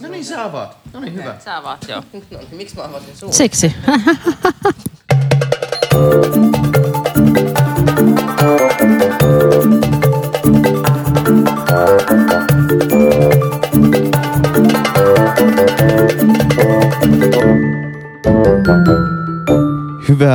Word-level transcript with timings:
No 0.00 0.08
niin, 0.08 0.24
sä 0.24 0.44
avaat. 0.44 0.78
No 0.92 1.00
niin, 1.00 1.14
hyvä. 1.14 1.36
Sä 1.44 1.56
avaat, 1.56 1.84
joo. 1.88 2.02
No 2.30 2.38
niin, 2.38 2.48
miksi 2.56 2.76
mä 2.76 2.82
avasin 2.84 3.16
suun? 3.16 3.32
Siksi. 3.32 3.74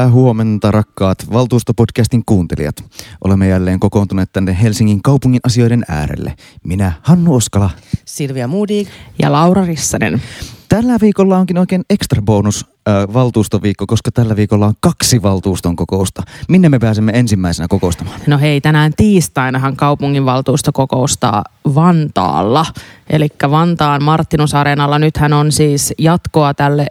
Hyvää 0.02 0.14
huomenta, 0.14 0.72
rakkaat 0.72 1.18
valtuustopodcastin 1.34 2.24
kuuntelijat. 2.26 2.76
Olemme 3.24 3.48
jälleen 3.48 3.80
kokoontuneet 3.80 4.32
tänne 4.32 4.58
Helsingin 4.62 5.02
kaupungin 5.02 5.40
asioiden 5.44 5.84
äärelle. 5.88 6.34
Minä, 6.64 6.92
Hannu 7.02 7.36
Oskala. 7.36 7.70
Silvia 8.06 8.48
Moodig. 8.48 8.88
Ja 9.20 9.32
Laura 9.32 9.66
Rissanen. 9.66 10.22
Tällä 10.70 10.98
viikolla 11.02 11.38
onkin 11.38 11.58
oikein 11.58 11.84
ekstra 11.90 12.22
bonus 12.22 12.66
äh, 12.88 13.14
valtuustoviikko, 13.14 13.88
koska 13.88 14.12
tällä 14.12 14.36
viikolla 14.36 14.68
on 14.68 14.73
kaksi 14.80 15.22
valtuuston 15.22 15.76
kokousta. 15.76 16.23
Minne 16.50 16.70
me 16.70 16.80
pääsemme 16.80 17.12
ensimmäisenä 17.16 17.68
kokoustamaan? 17.68 18.20
No 18.28 18.38
hei, 18.38 18.62
tänään 18.62 18.94
tiistainahan 18.98 19.76
kaupunginvaltuusto 19.76 20.72
kokoustaa 20.72 21.44
Vantaalla. 21.76 22.66
Eli 23.09 23.28
Vantaan 23.52 24.04
Martinusareenalla 24.04 25.00
nythän 25.00 25.34
on 25.34 25.52
siis 25.52 25.94
jatkoa 25.98 26.54
tälle 26.54 26.88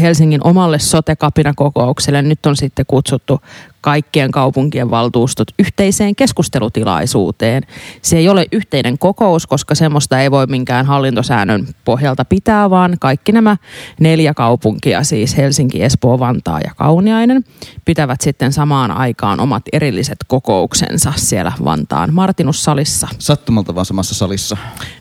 Helsingin 0.00 0.46
omalle 0.46 0.78
sote-kapinakokoukselle. 0.78 2.22
Nyt 2.22 2.46
on 2.46 2.56
sitten 2.56 2.86
kutsuttu 2.86 3.40
kaikkien 3.80 4.30
kaupunkien 4.30 4.90
valtuustot 4.90 5.48
yhteiseen 5.58 6.16
keskustelutilaisuuteen. 6.16 7.62
Se 8.02 8.18
ei 8.18 8.28
ole 8.28 8.46
yhteinen 8.52 8.98
kokous, 8.98 9.46
koska 9.46 9.74
semmoista 9.74 10.20
ei 10.20 10.30
voi 10.30 10.46
minkään 10.46 10.86
hallintosäännön 10.86 11.66
pohjalta 11.84 12.24
pitää, 12.24 12.70
vaan 12.70 12.96
kaikki 13.00 13.32
nämä 13.32 13.56
neljä 14.00 14.34
kaupunkia, 14.34 15.04
siis 15.04 15.36
Helsinki, 15.36 15.82
Espoo, 15.82 16.18
Vantaa 16.18 16.60
ja 16.60 16.70
Kauniainen, 16.76 17.44
pitävät 17.84 18.20
sitten 18.20 18.52
samaan 18.52 18.90
aikaan 18.90 19.40
omat 19.40 19.62
erilliset 19.72 20.18
kokouksensa 20.26 21.12
siellä 21.16 21.52
Vantaan 21.64 22.14
Martinussalissa. 22.14 23.08
Sattumalta 23.18 23.74
vaan 23.74 23.86
samassa 23.86 24.14
salissa. 24.14 24.56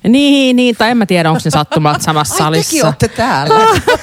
Niin, 0.08 0.56
niin, 0.56 0.76
tai 0.76 0.90
en 0.92 0.98
mä 0.98 1.06
tiedä, 1.06 1.30
onko 1.30 1.42
ne 1.46 1.52
sattumalta 1.52 2.00
samassa 2.00 2.34
Ai 2.34 2.40
salissa. 2.40 2.70
tekin 2.72 2.86
olette 2.86 3.08
täällä. 3.08 3.56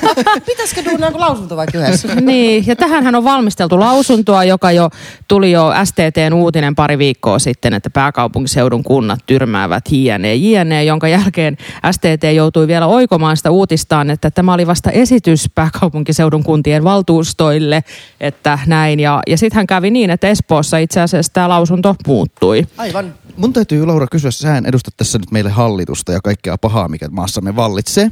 Pitäisikö 0.47 0.85
duunaa 0.85 1.11
lausunto 1.15 1.57
vai 1.57 1.67
yhdessä? 1.75 2.15
Niin, 2.15 2.65
ja 2.67 2.77
tähän 2.77 3.15
on 3.15 3.25
valmisteltu 3.25 3.81
lausuntoa, 3.81 4.45
joka 4.45 4.66
jo 4.73 4.91
tuli 5.29 5.51
jo 5.51 5.73
STTn 5.85 6.35
uutinen 6.35 6.75
pari 6.75 6.99
viikkoa 6.99 7.39
sitten, 7.39 7.75
että 7.75 7.91
pääkaupunkiseudun 7.91 8.85
kunnat 8.85 9.21
tyrmäävät 9.27 9.85
JNE, 9.91 10.35
JNE, 10.35 10.85
jonka 10.85 11.09
jälkeen 11.09 11.57
STT 11.91 12.35
joutui 12.35 12.67
vielä 12.67 12.87
oikomaan 12.87 13.37
sitä 13.37 13.51
uutistaan, 13.51 14.11
että 14.11 14.31
tämä 14.31 14.55
oli 14.55 14.67
vasta 14.67 14.91
esitys 14.91 15.51
pääkaupunkiseudun 15.55 16.45
kuntien 16.45 16.85
valtuustoille, 16.85 17.85
että 18.21 18.59
näin. 18.67 19.01
Ja, 19.01 19.23
ja 19.27 19.39
sitten 19.39 19.57
hän 19.57 19.67
kävi 19.67 19.91
niin, 19.91 20.11
että 20.11 20.29
Espoossa 20.29 20.79
itse 20.79 21.01
asiassa 21.01 21.33
tämä 21.33 21.49
lausunto 21.49 21.97
muuttui. 22.07 22.67
Aivan. 22.79 23.15
Mun 23.37 23.53
täytyy 23.53 23.87
Laura 23.87 24.07
kysyä, 24.07 24.31
sä 24.31 24.63
edustat 24.65 24.95
tässä 24.97 25.19
nyt 25.19 25.31
meille 25.31 25.51
hallitusta 25.51 26.13
ja 26.13 26.21
kaikkea 26.21 26.59
pahaa, 26.59 26.89
mikä 26.89 27.09
maassamme 27.09 27.57
vallitsee. 27.57 28.11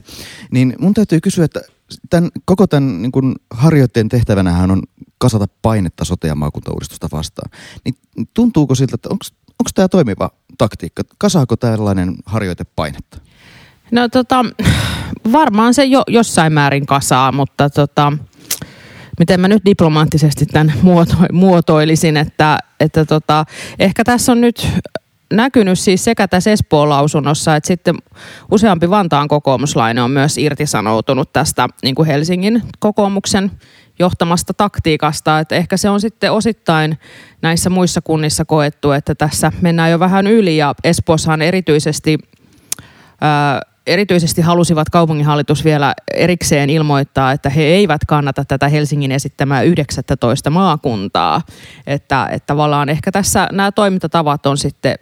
Niin 0.51 0.77
mun 0.79 0.95
täytyy 0.95 1.21
kysyä, 1.21 1.45
että 1.45 1.61
tämän, 2.11 2.31
koko 2.45 2.67
tämän 2.67 3.03
niin 3.03 3.13
kun 3.13 3.35
harjoitteen 3.51 4.09
tehtävänähän 4.09 4.71
on 4.71 4.83
kasata 5.19 5.47
painetta 5.63 6.05
sote- 6.05 6.27
ja 6.27 6.35
maakuntauudistusta 6.35 7.09
vastaan. 7.13 7.51
Niin 7.85 7.95
tuntuuko 8.35 8.75
siltä, 8.75 8.95
että 8.95 9.09
onko 9.09 9.71
tämä 9.75 9.89
toimiva 9.89 10.31
taktiikka? 10.59 11.03
Kasaako 11.19 11.57
tällainen 11.57 12.15
harjoite 12.27 12.65
painetta? 12.77 13.19
No 13.91 14.09
tota, 14.09 14.45
varmaan 15.33 15.75
se 15.75 15.85
jo 15.85 16.03
jossain 16.09 16.53
määrin 16.53 16.87
kasaa, 16.87 17.33
mutta 17.33 17.71
tota, 17.71 18.13
miten 19.19 19.41
mä 19.41 19.49
nyt 19.49 19.65
diplomaattisesti 19.65 20.47
tämän 20.47 20.73
muoto, 20.83 21.15
muotoilisin, 21.33 22.17
että, 22.17 22.59
että 22.81 23.05
tota, 23.05 23.45
ehkä 23.79 24.05
tässä 24.05 24.33
on 24.33 24.41
nyt 24.41 24.69
näkynyt 25.37 25.79
siis 25.79 26.05
sekä 26.05 26.29
tässä 26.29 26.51
Espoon 26.51 26.89
lausunnossa, 26.89 27.57
että 27.57 27.67
sitten 27.67 27.95
useampi 28.51 28.91
Vantaan 28.91 29.29
kokoomuslainen 29.29 30.05
on 30.05 30.11
myös 30.11 30.39
irtisanoutunut 30.39 31.33
tästä 31.33 31.69
niin 31.83 31.95
kuin 31.95 32.07
Helsingin 32.07 32.63
kokoomuksen 32.79 33.51
johtamasta 33.99 34.55
taktiikasta, 34.55 35.39
että 35.39 35.55
ehkä 35.55 35.77
se 35.77 35.91
on 35.91 36.01
sitten 36.01 36.33
osittain 36.33 36.99
näissä 37.43 37.71
muissa 37.71 38.01
kunnissa 38.01 38.45
koettu, 38.45 38.91
että 38.91 39.15
tässä 39.15 39.53
mennään 39.61 39.91
jo 39.91 39.99
vähän 39.99 40.27
yli 40.27 40.57
ja 40.57 40.75
Espoossahan 40.85 41.43
erityisesti 41.43 42.19
ää, 43.21 43.61
erityisesti 43.87 44.43
halusivat 44.43 44.91
kaupunginhallitus 44.91 45.65
vielä 45.65 45.95
erikseen 46.15 46.71
ilmoittaa, 46.71 47.33
että 47.33 47.51
he 47.51 47.63
eivät 47.63 48.01
kannata 48.09 48.45
tätä 48.45 48.69
Helsingin 48.69 49.13
esittämää 49.13 49.63
19 49.63 50.51
maakuntaa. 50.51 51.43
Että, 51.87 52.29
että 52.31 52.47
tavallaan 52.47 52.89
ehkä 52.89 53.13
tässä 53.13 53.49
nämä 53.53 53.73
toimintatavat 53.73 54.47
on 54.47 54.59
sitten 54.59 54.95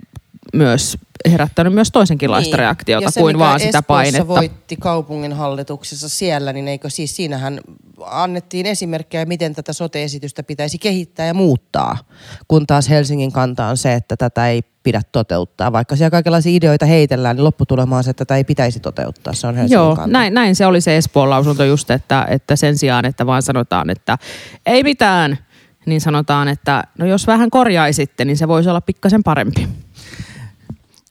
myös 0.53 0.99
herättänyt 1.31 1.73
myös 1.73 1.91
toisenkinlaista 1.91 2.57
niin. 2.57 2.59
reaktiota 2.59 3.05
ja 3.05 3.11
se, 3.11 3.21
kuin 3.21 3.39
vaan 3.39 3.61
sitä 3.61 3.69
Espoossa 3.69 3.83
painetta. 3.83 4.29
voitti 4.29 4.77
kaupungin 4.77 5.33
hallituksessa 5.33 6.09
siellä, 6.09 6.53
niin 6.53 6.69
eikö 6.69 6.91
siis 6.91 7.17
siinähän 7.17 7.61
annettiin 8.07 8.67
esimerkkejä, 8.67 9.25
miten 9.25 9.55
tätä 9.55 9.73
sote-esitystä 9.73 10.43
pitäisi 10.43 10.79
kehittää 10.79 11.27
ja 11.27 11.35
muuttaa, 11.35 11.99
kun 12.49 12.67
taas 12.67 12.89
Helsingin 12.89 13.33
kanta 13.33 13.67
on 13.67 13.77
se, 13.77 13.95
että 13.95 14.17
tätä 14.17 14.49
ei 14.49 14.63
pidä 14.83 15.03
toteuttaa. 15.13 15.73
Vaikka 15.73 15.97
siellä 15.97 16.11
kaikenlaisia 16.11 16.57
ideoita 16.57 16.87
heitellään, 16.87 17.37
niin 17.37 17.45
lopputulema 17.45 17.97
on 17.97 18.05
se, 18.05 18.11
että 18.11 18.25
tätä 18.25 18.37
ei 18.37 18.45
pitäisi 18.45 18.81
toteuttaa. 18.81 19.33
Se 19.33 19.47
on 19.47 19.55
Helsingin 19.55 19.75
Joo, 19.75 19.97
kanta. 19.97 20.13
näin, 20.13 20.35
näin 20.35 20.57
se 20.57 20.67
oli 20.67 20.81
se 20.81 20.97
Espoon 20.97 21.31
lausunto 21.31 21.65
just, 21.65 21.91
että, 21.91 22.27
että 22.31 22.57
sen 22.57 22.79
sijaan, 22.79 23.05
että 23.05 23.27
vaan 23.27 23.43
sanotaan, 23.43 23.91
että 23.91 24.19
ei 24.67 24.83
mitään, 24.83 25.39
niin 25.87 26.01
sanotaan, 26.01 26.49
että 26.49 26.85
no 26.99 27.07
jos 27.07 27.27
vähän 27.27 27.51
korjaisitte, 27.51 28.25
niin 28.25 28.37
se 28.37 28.49
voisi 28.49 28.69
olla 28.69 28.81
pikkasen 28.81 29.23
parempi. 29.23 29.69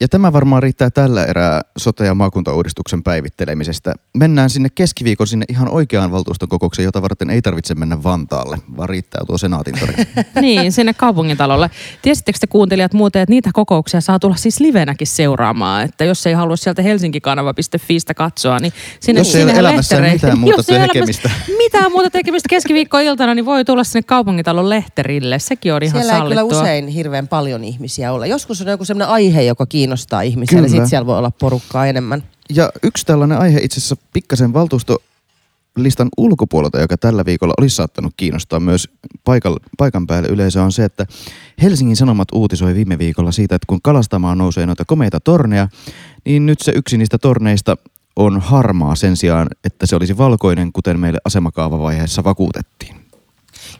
Ja 0.02 0.08
tämä 0.08 0.32
varmaan 0.32 0.62
riittää 0.62 0.90
tällä 0.90 1.24
erää 1.24 1.60
sote- 1.78 2.04
ja 2.04 2.14
maakuntauudistuksen 2.14 3.02
päivittelemisestä. 3.02 3.94
Mennään 4.16 4.50
sinne 4.50 4.68
keskiviikon 4.74 5.26
sinne 5.26 5.44
ihan 5.48 5.68
oikeaan 5.68 6.12
valtuuston 6.12 6.48
kokoukseen, 6.48 6.84
jota 6.84 7.02
varten 7.02 7.30
ei 7.30 7.42
tarvitse 7.42 7.74
mennä 7.74 8.02
Vantaalle, 8.02 8.58
vaan 8.76 8.88
riittää 8.88 9.22
tuo 9.26 9.38
senaatin 9.38 9.74
tori. 9.80 9.94
niin, 10.40 10.72
sinne 10.72 10.94
kaupungintalolle. 10.94 11.70
Tiesittekö 12.02 12.38
te 12.38 12.46
kuuntelijat 12.46 12.92
muuten, 12.92 13.22
että 13.22 13.30
niitä 13.30 13.50
kokouksia 13.52 14.00
saa 14.00 14.18
tulla 14.18 14.36
siis 14.36 14.60
livenäkin 14.60 15.06
seuraamaan, 15.06 15.82
että 15.82 16.04
jos 16.04 16.26
ei 16.26 16.34
halua 16.34 16.56
sieltä 16.56 16.82
helsinkikanava.fistä 16.82 18.14
katsoa, 18.14 18.58
niin 18.58 18.72
sinne 19.00 19.20
Jos 19.20 19.34
ei 19.34 19.44
ole 19.44 19.52
elämässä 19.62 20.00
mitään 20.00 20.38
muuta 20.38 20.62
tekemistä. 20.62 21.30
mitään 21.58 21.92
muuta 21.92 22.10
tekemistä 22.10 22.48
keskiviikkoiltana, 22.48 23.34
niin 23.34 23.46
voi 23.46 23.64
tulla 23.64 23.84
sinne 23.84 24.02
kaupungintalon 24.02 24.68
lehterille. 24.70 25.38
Sekin 25.38 25.74
on 25.74 25.82
ihan 25.82 26.00
Siellä 26.02 26.16
ei 26.16 26.22
kyllä 26.22 26.34
sallittua. 26.34 26.60
usein 26.60 26.88
hirveän 26.88 27.28
paljon 27.28 27.64
ihmisiä 27.64 28.12
olla. 28.12 28.26
Joskus 28.26 28.60
on 28.60 28.66
joku 28.68 28.84
sellainen 28.84 29.12
aihe, 29.14 29.42
joka 29.42 29.66
kiinnostaa 29.66 29.91
ihmisiä, 30.24 30.56
Kyllä. 30.56 30.62
niin 30.62 30.70
sitten 30.70 30.88
siellä 30.88 31.06
voi 31.06 31.18
olla 31.18 31.30
porukkaa 31.30 31.86
enemmän. 31.86 32.22
Ja 32.50 32.72
yksi 32.82 33.06
tällainen 33.06 33.38
aihe 33.38 33.58
itse 33.62 33.80
asiassa 33.80 33.96
pikkasen 34.12 34.52
valtuustolistan 34.52 36.08
ulkopuolelta, 36.16 36.80
joka 36.80 36.96
tällä 36.96 37.24
viikolla 37.24 37.54
olisi 37.58 37.76
saattanut 37.76 38.14
kiinnostaa 38.16 38.60
myös 38.60 38.88
paikan, 39.24 39.56
paikan 39.78 40.06
päälle 40.06 40.28
yleisö, 40.28 40.62
on 40.62 40.72
se, 40.72 40.84
että 40.84 41.06
Helsingin 41.62 41.96
Sanomat 41.96 42.28
uutisoi 42.32 42.74
viime 42.74 42.98
viikolla 42.98 43.32
siitä, 43.32 43.54
että 43.54 43.66
kun 43.66 43.82
kalastamaan 43.82 44.38
nousee 44.38 44.66
noita 44.66 44.84
komeita 44.84 45.20
torneja, 45.20 45.68
niin 46.24 46.46
nyt 46.46 46.60
se 46.60 46.72
yksi 46.74 46.98
niistä 46.98 47.18
torneista 47.18 47.76
on 48.16 48.40
harmaa 48.40 48.94
sen 48.94 49.16
sijaan, 49.16 49.48
että 49.64 49.86
se 49.86 49.96
olisi 49.96 50.18
valkoinen, 50.18 50.72
kuten 50.72 51.00
meille 51.00 51.18
asemakaavavaiheessa 51.24 52.24
vakuutettiin. 52.24 52.96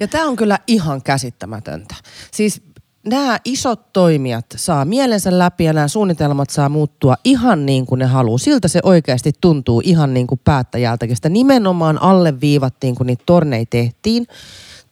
Ja 0.00 0.08
tämä 0.08 0.26
on 0.26 0.36
kyllä 0.36 0.58
ihan 0.66 1.02
käsittämätöntä. 1.02 1.94
Siis 2.30 2.62
nämä 3.06 3.38
isot 3.44 3.92
toimijat 3.92 4.46
saa 4.56 4.84
mielensä 4.84 5.38
läpi 5.38 5.64
ja 5.64 5.72
nämä 5.72 5.88
suunnitelmat 5.88 6.50
saa 6.50 6.68
muuttua 6.68 7.14
ihan 7.24 7.66
niin 7.66 7.86
kuin 7.86 7.98
ne 7.98 8.04
haluaa. 8.04 8.38
Siltä 8.38 8.68
se 8.68 8.80
oikeasti 8.82 9.32
tuntuu 9.40 9.82
ihan 9.84 10.14
niin 10.14 10.26
kuin 10.26 10.40
päättäjältäkin. 10.44 11.16
Sitä 11.16 11.28
nimenomaan 11.28 12.02
alleviivattiin, 12.02 12.94
kun 12.94 13.06
niitä 13.06 13.22
torneja 13.26 13.64
tehtiin 13.70 14.26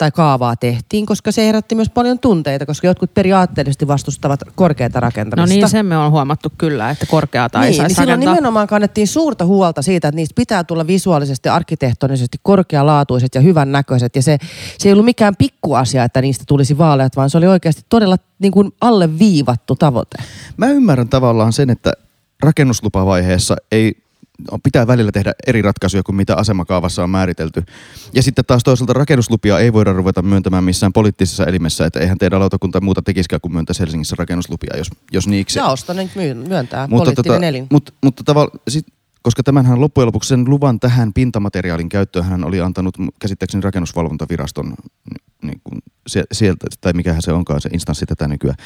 tai 0.00 0.10
kaavaa 0.10 0.56
tehtiin, 0.56 1.06
koska 1.06 1.32
se 1.32 1.46
herätti 1.46 1.74
myös 1.74 1.90
paljon 1.90 2.18
tunteita, 2.18 2.66
koska 2.66 2.86
jotkut 2.86 3.14
periaatteellisesti 3.14 3.88
vastustavat 3.88 4.40
korkeata 4.54 4.98
No 4.98 5.00
rakentamista. 5.00 5.54
niin, 5.54 5.68
sen 5.68 5.86
me 5.86 5.96
on 5.98 6.10
huomattu 6.10 6.52
kyllä, 6.58 6.90
että 6.90 7.06
korkeata 7.06 7.62
ei 7.62 7.70
niin, 7.70 7.76
saisi 7.76 7.88
niin 7.88 7.96
silloin 7.96 8.08
rakentaa. 8.08 8.34
nimenomaan 8.34 8.66
kannettiin 8.66 9.08
suurta 9.08 9.44
huolta 9.44 9.82
siitä, 9.82 10.08
että 10.08 10.16
niistä 10.16 10.32
pitää 10.36 10.64
tulla 10.64 10.86
visuaalisesti, 10.86 11.48
arkkitehtonisesti 11.48 12.38
korkealaatuiset 12.42 13.34
ja 13.34 13.40
hyvän 13.40 13.72
näköiset. 13.72 14.16
Ja 14.16 14.22
se, 14.22 14.38
se 14.78 14.88
ei 14.88 14.92
ollut 14.92 15.04
mikään 15.04 15.36
pikkuasia, 15.36 16.04
että 16.04 16.22
niistä 16.22 16.44
tulisi 16.46 16.78
vaaleat, 16.78 17.16
vaan 17.16 17.30
se 17.30 17.38
oli 17.38 17.46
oikeasti 17.46 17.82
todella 17.88 18.16
niin 18.38 18.52
kuin 18.52 18.72
alleviivattu 18.80 19.76
tavoite. 19.76 20.18
Mä 20.56 20.66
ymmärrän 20.66 21.08
tavallaan 21.08 21.52
sen, 21.52 21.70
että 21.70 21.92
rakennuslupavaiheessa 22.42 23.56
ei 23.72 23.96
pitää 24.62 24.86
välillä 24.86 25.12
tehdä 25.12 25.32
eri 25.46 25.62
ratkaisuja 25.62 26.02
kuin 26.02 26.16
mitä 26.16 26.36
asemakaavassa 26.36 27.02
on 27.04 27.10
määritelty. 27.10 27.62
Ja 28.14 28.22
sitten 28.22 28.44
taas 28.44 28.64
toisaalta 28.64 28.92
rakennuslupia 28.92 29.58
ei 29.58 29.72
voida 29.72 29.92
ruveta 29.92 30.22
myöntämään 30.22 30.64
missään 30.64 30.92
poliittisessa 30.92 31.46
elimessä, 31.46 31.86
että 31.86 32.00
eihän 32.00 32.18
teidän 32.18 32.40
lautakunta 32.40 32.80
muuta 32.80 33.02
tekisikään 33.02 33.40
kuin 33.40 33.52
myöntäisi 33.52 33.80
Helsingissä 33.80 34.16
rakennuslupia, 34.18 34.76
jos, 34.76 34.90
jos 35.12 35.28
niiksi. 35.28 35.58
Jaosto 35.58 35.92
nyt 35.92 36.10
myöntää, 36.48 36.86
mutta, 36.86 37.04
poliittinen 37.04 37.34
tota, 37.34 37.46
elin. 37.46 37.66
mutta, 37.70 37.92
mutta 38.02 38.24
tavallaan 38.24 38.58
koska 39.22 39.42
tämänhän 39.42 39.80
loppujen 39.80 40.06
lopuksi 40.06 40.28
sen 40.28 40.44
luvan 40.48 40.80
tähän 40.80 41.12
pintamateriaalin 41.12 41.88
käyttöön 41.88 42.24
hän 42.24 42.44
oli 42.44 42.60
antanut 42.60 42.96
käsittääkseni 43.18 43.62
rakennusvalvontaviraston 43.62 44.74
niin 45.42 45.60
kuin 45.64 45.78
sieltä, 46.32 46.66
tai 46.80 46.92
mikähän 46.92 47.22
se 47.22 47.32
onkaan 47.32 47.60
se 47.60 47.68
instanssi 47.72 48.06
tätä 48.06 48.28
nykyään. 48.28 48.56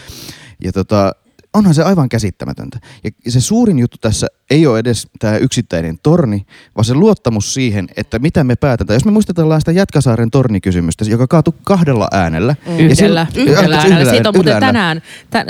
Ja 0.65 0.73
tota, 0.73 1.13
onhan 1.55 1.75
se 1.75 1.83
aivan 1.83 2.09
käsittämätöntä. 2.09 2.79
Ja 3.25 3.33
se 3.33 3.41
suurin 3.41 3.79
juttu 3.79 3.97
tässä 4.01 4.27
ei 4.51 4.67
ole 4.67 4.79
edes 4.79 5.09
tämä 5.19 5.37
yksittäinen 5.37 5.99
torni, 6.03 6.47
vaan 6.77 6.85
se 6.85 6.95
luottamus 6.95 7.55
siihen, 7.55 7.89
että 7.97 8.19
mitä 8.19 8.45
me 8.45 8.57
päätetään. 8.57 8.95
Jos 8.95 9.05
me 9.05 9.11
muistetaan 9.11 9.61
sitä 9.61 9.73
Jätkäsaaren 9.73 10.31
tornikysymystä, 10.31 11.05
joka 11.05 11.27
kaatui 11.27 11.55
kahdella 11.65 12.09
äänellä. 12.13 12.57
Mm. 12.67 12.79
Yhdellä, 12.79 13.27
ja 13.35 13.43
yhdellä, 13.43 13.59
yhdellä, 13.59 13.77
äänellä. 13.77 14.13
Siitä 14.13 14.29
on 14.29 14.35
muuten 14.37 14.61
tänään, 14.61 15.03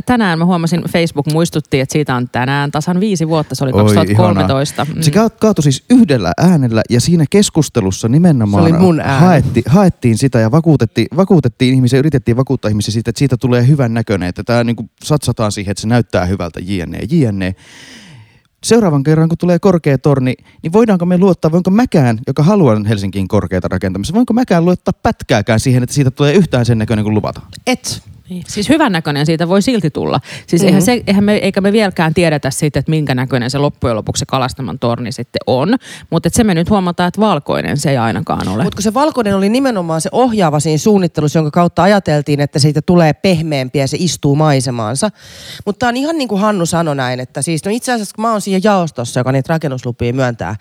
tänään 0.06 0.38
mä 0.38 0.44
huomasin, 0.44 0.82
Facebook 0.92 1.26
muistutti, 1.32 1.80
että 1.80 1.92
siitä 1.92 2.14
on 2.14 2.28
tänään 2.28 2.70
tasan 2.70 3.00
viisi 3.00 3.28
vuotta, 3.28 3.54
se 3.54 3.64
oli 3.64 3.72
2013. 3.72 4.84
Mm. 4.84 5.02
Se 5.02 5.10
kaatui 5.10 5.62
siis 5.62 5.84
yhdellä 5.90 6.32
äänellä 6.38 6.82
ja 6.90 7.00
siinä 7.00 7.24
keskustelussa 7.30 8.08
nimenomaan 8.08 8.64
se 8.64 8.74
oli 8.74 8.80
mun 8.80 9.00
haetti, 9.00 9.62
haettiin 9.66 10.18
sitä 10.18 10.40
ja 10.40 10.50
vakuutettiin, 10.50 11.06
vakuutettiin 11.16 11.74
ihmisiä, 11.74 11.98
yritettiin 11.98 12.36
vakuuttaa 12.36 12.68
ihmisiä 12.68 12.92
siitä, 12.92 13.10
että 13.10 13.18
siitä 13.18 13.36
tulee 13.36 13.66
hyvän 13.66 13.94
näköinen, 13.94 14.28
että 14.28 14.44
tämä 14.44 14.64
niin 14.64 14.76
satsataan 15.04 15.52
siihen, 15.52 15.70
että 15.70 15.80
se 15.80 15.88
näyttää 15.94 16.24
hyvältä 16.26 16.60
jne. 16.62 16.98
jne 17.10 17.54
seuraavan 18.64 19.02
kerran, 19.02 19.28
kun 19.28 19.38
tulee 19.38 19.58
korkea 19.58 19.98
torni, 19.98 20.34
niin 20.62 20.72
voidaanko 20.72 21.06
me 21.06 21.18
luottaa, 21.18 21.50
voinko 21.52 21.70
mäkään, 21.70 22.18
joka 22.26 22.42
haluan 22.42 22.86
Helsinkiin 22.86 23.28
korkeita 23.28 23.68
rakentamista, 23.68 24.14
voinko 24.14 24.32
mäkään 24.32 24.64
luottaa 24.64 24.92
pätkääkään 25.02 25.60
siihen, 25.60 25.82
että 25.82 25.94
siitä 25.94 26.10
tulee 26.10 26.34
yhtään 26.34 26.66
sen 26.66 26.78
näköinen 26.78 27.04
kuin 27.04 27.14
luvataan? 27.14 27.46
Et. 27.66 28.02
Niin. 28.28 28.44
Siis 28.48 28.68
hyvän 28.68 28.92
näköinen 28.92 29.26
siitä 29.26 29.48
voi 29.48 29.62
silti 29.62 29.90
tulla. 29.90 30.20
Siis 30.46 30.62
mm-hmm. 30.62 30.66
eihän, 30.66 30.82
se, 30.82 31.02
eihän 31.06 31.24
me, 31.24 31.34
eikä 31.34 31.60
me 31.60 31.72
vieläkään 31.72 32.14
tiedetä 32.14 32.50
siitä, 32.50 32.78
että 32.78 32.90
minkä 32.90 33.14
näköinen 33.14 33.50
se 33.50 33.58
loppujen 33.58 33.96
lopuksi 33.96 34.20
se 34.20 34.26
kalastaman 34.26 34.78
torni 34.78 35.12
sitten 35.12 35.40
on. 35.46 35.74
Mutta 36.10 36.28
se 36.32 36.44
me 36.44 36.54
nyt 36.54 36.70
huomataan, 36.70 37.08
että 37.08 37.20
valkoinen 37.20 37.76
se 37.76 37.90
ei 37.90 37.96
ainakaan 37.96 38.48
ole. 38.48 38.64
Mutta 38.64 38.82
se 38.82 38.94
valkoinen 38.94 39.36
oli 39.36 39.48
nimenomaan 39.48 40.00
se 40.00 40.08
ohjaava 40.12 40.60
siinä 40.60 40.78
suunnittelussa, 40.78 41.38
jonka 41.38 41.50
kautta 41.50 41.82
ajateltiin, 41.82 42.40
että 42.40 42.58
siitä 42.58 42.82
tulee 42.82 43.12
pehmeämpi 43.12 43.78
ja 43.78 43.88
se 43.88 43.96
istuu 44.00 44.36
maisemaansa. 44.36 45.10
Mutta 45.66 45.78
tämä 45.78 45.88
on 45.88 45.96
ihan 45.96 46.18
niin 46.18 46.28
kuin 46.28 46.40
Hannu 46.40 46.66
sanoi 46.66 46.96
näin, 46.96 47.20
että 47.20 47.42
siis 47.42 47.64
no 47.64 47.70
itse 47.70 47.92
asiassa 47.92 48.14
kun 48.14 48.22
mä 48.22 48.30
oon 48.30 48.40
siinä 48.40 48.60
jaostossa, 48.64 49.20
joka 49.20 49.32
niitä 49.32 49.52
rakennuslupia 49.52 50.12
myöntää, 50.12 50.56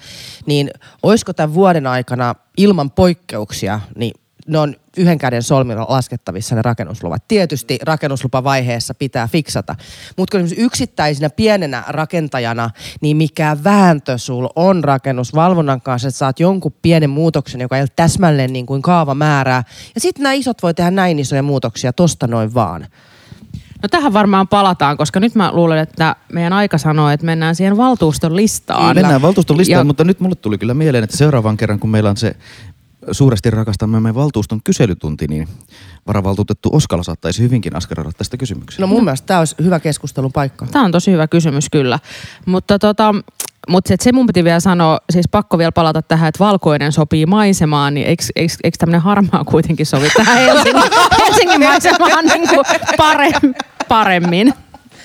niin 0.46 0.70
olisiko 1.04 1.34
tämän 1.34 1.54
vuoden 1.54 1.88
aikana 1.88 2.36
ilman 2.58 2.92
poikkeuksia, 2.92 3.80
niin 3.96 4.14
ne 4.48 4.60
on 4.60 4.76
yhden 4.98 5.18
käden 5.18 5.44
solmilla 5.44 5.86
laskettavissa 5.90 6.56
ne 6.56 6.62
rakennusluvat. 6.62 7.28
Tietysti 7.28 7.80
rakennuslupavaiheessa 7.82 8.94
pitää 8.94 9.28
fiksata. 9.28 9.76
Mutta 10.18 10.38
kun 10.38 10.48
yksittäisenä 10.58 11.30
pienenä 11.30 11.84
rakentajana, 11.88 12.70
niin 13.02 13.18
mikä 13.18 13.58
vääntö 13.64 14.18
sul 14.18 14.48
on 14.56 14.84
rakennusvalvonnan 14.84 15.82
kanssa, 15.82 16.08
että 16.08 16.18
saat 16.18 16.40
jonkun 16.40 16.76
pienen 16.82 17.10
muutoksen, 17.10 17.62
joka 17.62 17.78
ei 17.78 17.82
ole 17.82 17.90
täsmälleen 17.96 18.54
niin 18.54 18.66
kuin 18.66 18.82
kaava 18.82 19.16
määrää. 19.16 19.64
Ja 19.96 20.02
sitten 20.02 20.24
nämä 20.24 20.34
isot 20.34 20.64
voi 20.64 20.74
tehdä 20.74 20.92
näin 20.92 21.20
isoja 21.20 21.44
muutoksia 21.44 21.94
tosta 21.94 22.28
noin 22.28 22.54
vaan. 22.54 22.88
No 23.84 23.90
tähän 23.90 24.14
varmaan 24.14 24.48
palataan, 24.48 24.98
koska 24.98 25.20
nyt 25.20 25.36
mä 25.36 25.52
luulen, 25.54 25.80
että 25.80 26.16
meidän 26.34 26.54
aika 26.54 26.78
sanoo, 26.78 27.10
että 27.10 27.26
mennään 27.26 27.56
siihen 27.56 27.78
valtuuston 27.78 28.36
listaan. 28.36 28.96
Mennään 28.96 29.22
valtuuston 29.22 29.58
listaan, 29.58 29.80
ja... 29.80 29.84
mutta 29.84 30.04
nyt 30.04 30.20
mulle 30.20 30.36
tuli 30.36 30.58
kyllä 30.58 30.74
mieleen, 30.74 31.04
että 31.04 31.18
seuraavan 31.18 31.58
kerran, 31.58 31.80
kun 31.80 31.90
meillä 31.90 32.10
on 32.10 32.18
se 32.18 32.36
suuresti 33.12 33.50
rakastamme 33.50 34.16
valtuuston 34.16 34.60
kyselytunti, 34.64 35.28
niin 35.28 35.48
varavaltuutettu 36.08 36.70
Oskala 36.74 37.04
saattaisi 37.04 37.42
hyvinkin 37.42 37.76
askarata 37.76 38.12
tästä 38.18 38.38
kysymyksestä. 38.38 38.84
No 38.84 38.88
mun 38.88 38.98
no. 38.98 39.04
mielestä 39.04 39.26
tämä 39.26 39.40
olisi 39.40 39.56
hyvä 39.64 39.80
keskustelun 39.80 40.32
paikka. 40.32 40.68
Tämä 40.72 40.86
on 40.86 40.92
tosi 40.92 41.12
hyvä 41.12 41.28
kysymys 41.28 41.70
kyllä. 41.72 42.00
Mutta 42.46 42.80
tota, 42.80 43.16
mutta 43.70 43.88
se, 43.88 43.96
se 44.00 44.12
mun 44.12 44.28
piti 44.28 44.44
vielä 44.44 44.60
sanoa, 44.60 45.00
siis 45.10 45.28
pakko 45.32 45.58
vielä 45.58 45.72
palata 45.72 46.02
tähän, 46.02 46.30
että 46.30 46.44
valkoinen 46.44 46.92
sopii 46.92 47.26
maisemaan, 47.26 47.94
niin 47.94 48.08
eikö, 48.08 48.24
eikö, 48.36 48.54
eikö 48.64 48.78
tämmöinen 48.78 49.02
harmaa 49.02 49.44
kuitenkin 49.44 49.86
sovi 49.86 50.10
tähän 50.18 50.38
Helsingin, 50.46 50.92
Helsingin 51.20 51.64
maisemaan 51.64 52.26
niin 52.26 52.50
kuin 52.50 52.66
paremmin? 53.88 54.54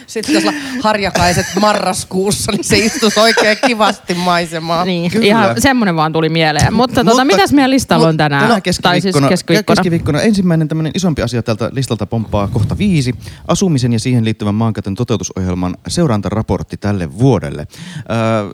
Sitten 0.08 0.34
jos 0.34 0.54
harjakaiset 0.82 1.46
marraskuussa, 1.60 2.52
niin 2.52 2.64
se 2.64 2.78
istuisi 2.78 3.20
oikein 3.20 3.58
kivasti 3.66 4.14
maisemaan. 4.14 4.86
Niin, 4.86 5.10
Kyllä. 5.10 5.26
ihan 5.26 5.60
semmoinen 5.60 5.96
vaan 5.96 6.12
tuli 6.12 6.28
mieleen. 6.28 6.74
Mutta, 6.74 7.04
tota, 7.04 7.24
mitäs 7.24 7.52
meidän 7.52 7.70
listalla 7.70 8.08
on 8.08 8.16
tänään? 8.16 8.42
Tänään 8.42 8.62
keskiviikkona, 8.62 9.28
siis 9.28 9.40
keskiviikkona. 9.40 9.76
keskiviikkona 9.76 10.20
ensimmäinen 10.20 10.68
tämmöinen 10.68 10.92
isompi 10.94 11.22
asia 11.22 11.42
tältä 11.42 11.70
listalta 11.72 12.06
pomppaa 12.06 12.48
kohta 12.48 12.78
viisi. 12.78 13.14
Asumisen 13.48 13.92
ja 13.92 13.98
siihen 13.98 14.24
liittyvän 14.24 14.54
maankäytön 14.54 14.94
toteutusohjelman 14.94 15.76
seurantaraportti 15.88 16.76
tälle 16.76 17.18
vuodelle. 17.18 17.60
Äh, 17.60 18.06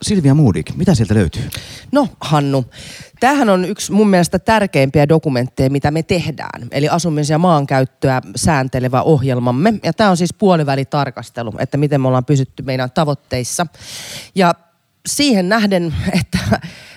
Silvia 0.02 0.34
Moodik, 0.34 0.76
mitä 0.76 0.94
sieltä 0.94 1.14
löytyy? 1.14 1.48
No 1.92 2.08
Hannu, 2.20 2.64
Tämähän 3.25 3.49
on 3.49 3.65
yksi 3.65 3.93
mun 3.93 4.11
mielestä 4.11 4.38
tärkeimpiä 4.38 5.09
dokumentteja, 5.09 5.71
mitä 5.71 5.91
me 5.91 6.03
tehdään. 6.03 6.69
Eli 6.71 6.88
asumisen 6.88 7.35
ja 7.35 7.38
maankäyttöä 7.38 8.23
sääntelevä 8.37 9.03
ohjelmamme. 9.03 9.75
Ja 9.82 9.93
tämä 9.93 10.11
on 10.11 10.17
siis 10.17 10.35
puolivälitarkastelu, 10.35 11.53
että 11.59 11.76
miten 11.76 12.00
me 12.00 12.09
ollaan 12.09 12.25
pysytty 12.25 12.62
meidän 12.62 12.91
tavoitteissa. 12.91 13.67
Ja 14.35 14.55
siihen 15.06 15.49
nähden, 15.49 15.94
että, 16.21 16.38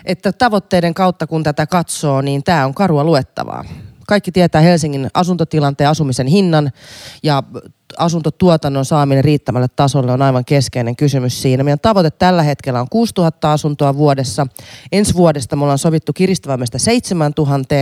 että 0.05 0.31
tavoitteiden 0.31 0.93
kautta 0.93 1.27
kun 1.27 1.43
tätä 1.43 1.67
katsoo, 1.67 2.21
niin 2.21 2.43
tämä 2.43 2.65
on 2.65 2.73
karua 2.73 3.03
luettavaa. 3.03 3.65
Kaikki 4.07 4.31
tietää 4.31 4.61
Helsingin 4.61 5.07
asuntotilanteen 5.13 5.89
asumisen 5.89 6.27
hinnan 6.27 6.71
ja 7.23 7.43
asuntotuotannon 7.97 8.85
saaminen 8.85 9.23
riittämälle 9.23 9.67
tasolle 9.75 10.11
on 10.11 10.21
aivan 10.21 10.45
keskeinen 10.45 10.95
kysymys 10.95 11.41
siinä. 11.41 11.63
Meidän 11.63 11.79
tavoite 11.79 12.11
tällä 12.11 12.43
hetkellä 12.43 12.81
on 12.81 12.89
6000 12.89 13.53
asuntoa 13.53 13.97
vuodessa. 13.97 14.47
Ensi 14.91 15.13
vuodesta 15.13 15.55
me 15.55 15.63
ollaan 15.63 15.77
sovittu 15.77 16.13
kiristävämmästä 16.13 16.77
7000 16.77 17.75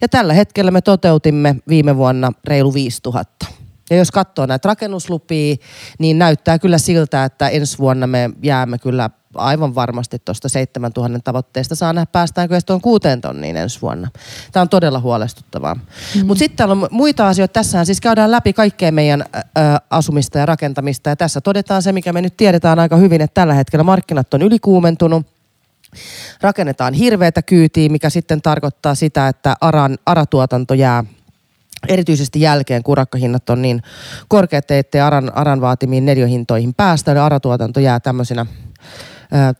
ja 0.00 0.08
tällä 0.08 0.34
hetkellä 0.34 0.70
me 0.70 0.80
toteutimme 0.80 1.56
viime 1.68 1.96
vuonna 1.96 2.32
reilu 2.44 2.74
5000. 2.74 3.46
Ja 3.90 3.96
jos 3.96 4.10
katsoo 4.10 4.46
näitä 4.46 4.68
rakennuslupia, 4.68 5.56
niin 5.98 6.18
näyttää 6.18 6.58
kyllä 6.58 6.78
siltä, 6.78 7.24
että 7.24 7.48
ensi 7.48 7.78
vuonna 7.78 8.06
me 8.06 8.30
jäämme 8.42 8.78
kyllä 8.78 9.10
aivan 9.34 9.74
varmasti 9.74 10.18
tuosta 10.18 10.48
7000 10.48 11.20
tavoitteesta 11.24 11.74
saa 11.74 11.92
nähdä, 11.92 12.06
päästäänkö 12.06 12.54
edes 12.54 12.64
tuon 12.64 12.80
kuuteen 12.80 13.20
tonniin 13.20 13.56
ensi 13.56 13.82
vuonna. 13.82 14.08
Tämä 14.52 14.62
on 14.62 14.68
todella 14.68 15.00
huolestuttavaa. 15.00 15.74
Mm-hmm. 15.74 16.26
Mutta 16.26 16.38
sitten 16.38 16.56
täällä 16.56 16.72
on 16.72 16.88
muita 16.90 17.28
asioita. 17.28 17.52
Tässähän 17.52 17.86
siis 17.86 18.00
käydään 18.00 18.30
läpi 18.30 18.52
kaikkea 18.52 18.92
meidän 18.92 19.20
ä, 19.22 19.44
asumista 19.90 20.38
ja 20.38 20.46
rakentamista. 20.46 21.10
Ja 21.10 21.16
tässä 21.16 21.40
todetaan 21.40 21.82
se, 21.82 21.92
mikä 21.92 22.12
me 22.12 22.22
nyt 22.22 22.36
tiedetään 22.36 22.78
aika 22.78 22.96
hyvin, 22.96 23.20
että 23.20 23.34
tällä 23.34 23.54
hetkellä 23.54 23.84
markkinat 23.84 24.34
on 24.34 24.42
ylikuumentunut. 24.42 25.26
Rakennetaan 26.40 26.94
hirveätä 26.94 27.42
kyytiä, 27.42 27.88
mikä 27.88 28.10
sitten 28.10 28.42
tarkoittaa 28.42 28.94
sitä, 28.94 29.28
että 29.28 29.56
ARAN, 29.60 29.98
ARA-tuotanto 30.06 30.74
jää 30.74 31.04
erityisesti 31.88 32.40
jälkeen, 32.40 32.82
kun 32.82 32.92
urakkahinnat 32.92 33.50
on 33.50 33.62
niin 33.62 33.82
korkeat, 34.28 34.70
ettei 34.70 35.00
ARAN, 35.00 35.36
ARAN 35.36 35.60
vaatimiin 35.60 36.04
neljöhintoihin 36.04 36.74
päästä. 36.74 37.12
Eli 37.12 37.18
ARA-tuotanto 37.18 37.80
jää 37.80 38.00
tämmöisenä 38.00 38.46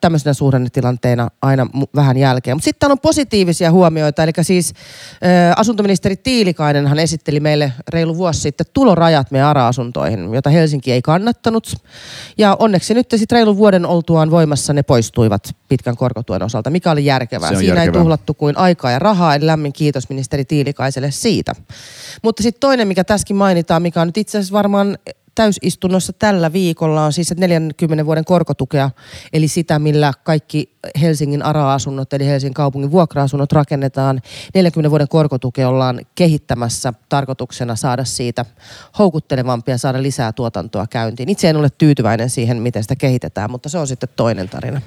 tämmöisenä 0.01 0.35
suhdannetilanteena 0.35 1.29
aina 1.43 1.67
vähän 1.95 2.17
jälkeen. 2.17 2.57
Mutta 2.57 2.65
sitten 2.65 2.91
on 2.91 2.99
positiivisia 2.99 3.71
huomioita, 3.71 4.23
eli 4.23 4.33
siis 4.43 4.73
asuntoministeri 5.57 6.17
Tiilikainenhan 6.17 6.99
esitteli 6.99 7.41
meille 7.41 7.73
reilu 7.89 8.17
vuosi 8.17 8.41
sitten 8.41 8.67
tulorajat 8.73 9.31
meidän 9.31 9.49
ARA-asuntoihin, 9.49 10.35
jota 10.35 10.51
Helsinki 10.51 10.93
ei 10.93 11.03
kannattanut. 11.03 11.75
Ja 12.39 12.57
onneksi 12.59 12.95
nyt 12.95 13.07
sitten 13.11 13.37
reilu 13.37 13.57
vuoden 13.57 13.87
oltuaan 13.87 14.31
voimassa 14.31 14.73
ne 14.73 14.83
poistuivat 14.83 15.57
pitkän 15.69 15.97
korkotuen 15.97 16.43
osalta, 16.43 16.71
mikä 16.71 16.91
oli 16.91 17.05
järkevää. 17.05 17.49
Siinä 17.49 17.63
järkevää. 17.63 17.85
ei 17.85 17.93
tuhlattu 17.93 18.35
kuin 18.35 18.59
aikaa 18.59 18.91
ja 18.91 18.99
rahaa, 18.99 19.35
eli 19.35 19.47
lämmin 19.47 19.73
kiitos 19.73 20.09
ministeri 20.09 20.45
Tiilikaiselle 20.45 21.11
siitä. 21.11 21.53
Mutta 22.23 22.43
sitten 22.43 22.61
toinen, 22.61 22.89
mikä 22.89 23.05
tässäkin 23.05 23.37
mainitaan, 23.37 23.83
mikä 23.83 24.01
on 24.01 24.09
nyt 24.09 24.17
itse 24.17 24.39
asiassa 24.39 24.53
varmaan 24.53 24.99
täysistunnossa 25.35 26.13
tällä 26.13 26.53
viikolla 26.53 27.05
on 27.05 27.13
siis 27.13 27.37
40 27.37 28.07
vuoden 28.07 28.25
korkotukea, 28.25 28.91
eli 29.33 29.49
sitä, 29.49 29.79
millä 29.79 30.13
kaikki 30.25 30.75
Helsingin 31.01 31.43
ARA-asunnot, 31.43 32.13
eli 32.13 32.27
Helsingin 32.27 32.55
kaupungin 32.55 32.91
vuokra-asunnot 32.91 33.53
rakennetaan. 33.53 34.21
40 34.55 34.91
vuoden 34.91 35.09
korkotukea 35.09 35.69
ollaan 35.69 36.01
kehittämässä 36.15 36.93
tarkoituksena 37.09 37.77
saada 37.77 38.05
siitä 38.05 38.45
houkuttelevampia, 38.99 39.79
saada 39.79 40.03
lisää 40.03 40.33
tuotantoa 40.33 40.87
käyntiin. 40.87 41.29
Itse 41.29 41.49
en 41.49 41.57
ole 41.57 41.71
tyytyväinen 41.79 42.31
siihen, 42.31 42.63
miten 42.63 42.83
sitä 42.83 42.97
kehitetään, 42.97 43.51
mutta 43.51 43.69
se 43.69 43.79
on 43.79 43.87
sitten 43.87 44.09
toinen 44.17 44.49
tarina. 44.49 44.81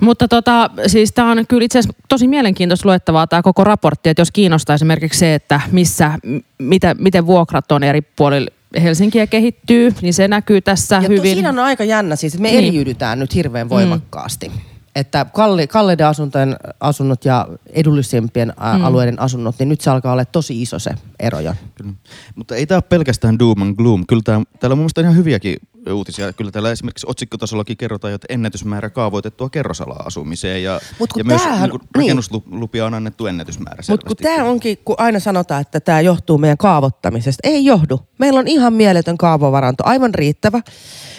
Mutta 0.00 0.28
tota, 0.28 0.70
siis 0.86 1.12
tämä 1.12 1.30
on 1.30 1.46
kyllä 1.46 1.64
itse 1.64 1.78
asiassa 1.78 2.02
tosi 2.08 2.28
mielenkiintoista 2.28 2.88
luettavaa 2.88 3.26
tämä 3.26 3.42
koko 3.42 3.64
raportti, 3.64 4.08
että 4.08 4.20
jos 4.20 4.30
kiinnostaa 4.30 4.74
esimerkiksi 4.74 5.18
se, 5.18 5.34
että 5.34 5.60
missä, 5.72 6.18
mitä, 6.58 6.94
miten 6.98 7.26
vuokrat 7.26 7.72
on 7.72 7.82
eri 7.82 8.02
puolilla 8.02 8.50
Helsinkiä 8.82 9.26
kehittyy, 9.26 9.94
niin 10.02 10.14
se 10.14 10.28
näkyy 10.28 10.60
tässä 10.60 10.96
ja 10.96 11.00
hyvin. 11.00 11.32
Siinä 11.32 11.48
on 11.48 11.58
aika 11.58 11.84
jännä 11.84 12.16
siis, 12.16 12.34
että 12.34 12.42
me 12.42 12.50
niin. 12.50 12.64
eriydytään 12.64 13.18
nyt 13.18 13.34
hirveän 13.34 13.66
mm. 13.66 13.70
voimakkaasti. 13.70 14.48
Mm. 14.48 14.54
Että 14.96 15.26
kalli, 15.34 15.66
kalleiden 15.66 16.06
asuntojen 16.06 16.56
asunnot 16.80 17.24
ja 17.24 17.48
edullisimpien 17.72 18.48
mm. 18.48 18.84
alueiden 18.84 19.20
asunnot, 19.20 19.54
niin 19.58 19.68
nyt 19.68 19.80
se 19.80 19.90
alkaa 19.90 20.12
olla 20.12 20.24
tosi 20.24 20.62
iso 20.62 20.78
se 20.78 20.90
ero 21.20 21.40
jo. 21.40 21.54
Kyllä. 21.74 21.92
Mutta 22.34 22.56
ei 22.56 22.66
tämä 22.66 22.76
ole 22.76 22.82
pelkästään 22.82 23.38
doom 23.38 23.62
and 23.62 23.76
gloom. 23.76 24.06
Kyllä 24.06 24.22
tää, 24.24 24.42
täällä 24.60 24.72
on 24.74 24.78
mun 24.78 24.90
ihan 25.00 25.16
hyviäkin 25.16 25.56
uutisia. 25.92 26.32
Kyllä 26.32 26.50
täällä 26.50 26.70
esimerkiksi 26.70 27.06
otsikkotasollakin 27.08 27.76
kerrotaan, 27.76 28.14
että 28.14 28.26
ennätysmäärä 28.30 28.90
kaavoitettua 28.90 29.50
kerrosala-asumiseen 29.50 30.62
ja, 30.62 30.80
Mut 30.98 31.10
ja 31.16 31.24
myös 31.24 31.42
tämähän- 31.42 31.70
niin 31.70 31.80
niin. 31.80 31.88
rakennuslupia 31.94 32.86
on 32.86 32.94
annettu 32.94 33.26
ennätysmäärä 33.26 33.82
Mutta 33.88 34.06
kun 34.06 34.16
tämä 34.16 34.44
onkin, 34.44 34.78
kun 34.84 34.94
aina 34.98 35.20
sanotaan, 35.20 35.60
että 35.60 35.80
tämä 35.80 36.00
johtuu 36.00 36.38
meidän 36.38 36.58
kaavoittamisesta. 36.58 37.48
Ei 37.48 37.64
johdu. 37.64 38.00
Meillä 38.18 38.40
on 38.40 38.48
ihan 38.48 38.72
mieletön 38.72 39.18
kaavovaranto, 39.18 39.82
aivan 39.86 40.14
riittävä. 40.14 40.60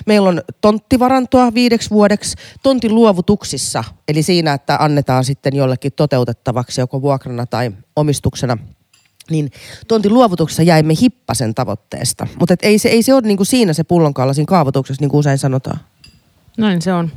Meillä 0.05 0.29
on 0.29 0.41
tonttivarantoa 0.61 1.53
viideksi 1.53 1.89
vuodeksi 1.89 2.35
tontin 2.63 2.95
luovutuksissa, 2.95 3.83
eli 4.07 4.23
siinä, 4.23 4.53
että 4.53 4.77
annetaan 4.79 5.23
sitten 5.23 5.55
jollekin 5.55 5.93
toteutettavaksi 5.95 6.81
joko 6.81 7.01
vuokrana 7.01 7.45
tai 7.45 7.71
omistuksena 7.95 8.57
niin 9.29 9.51
tontin 9.87 10.13
luovutuksessa 10.13 10.63
jäimme 10.63 10.93
hippasen 11.01 11.55
tavoitteesta. 11.55 12.27
Mutta 12.39 12.55
ei 12.61 12.79
se, 12.79 12.89
ei 12.89 13.03
se 13.03 13.13
ole 13.13 13.21
niinku 13.21 13.45
siinä 13.45 13.73
se 13.73 13.83
pullonkaula 13.83 14.33
siinä 14.33 14.45
kaavoituksessa, 14.49 15.01
niin 15.01 15.09
kuin 15.09 15.19
usein 15.19 15.37
sanotaan. 15.37 15.79
Näin 16.57 16.81
se 16.81 16.93
on. 16.93 17.11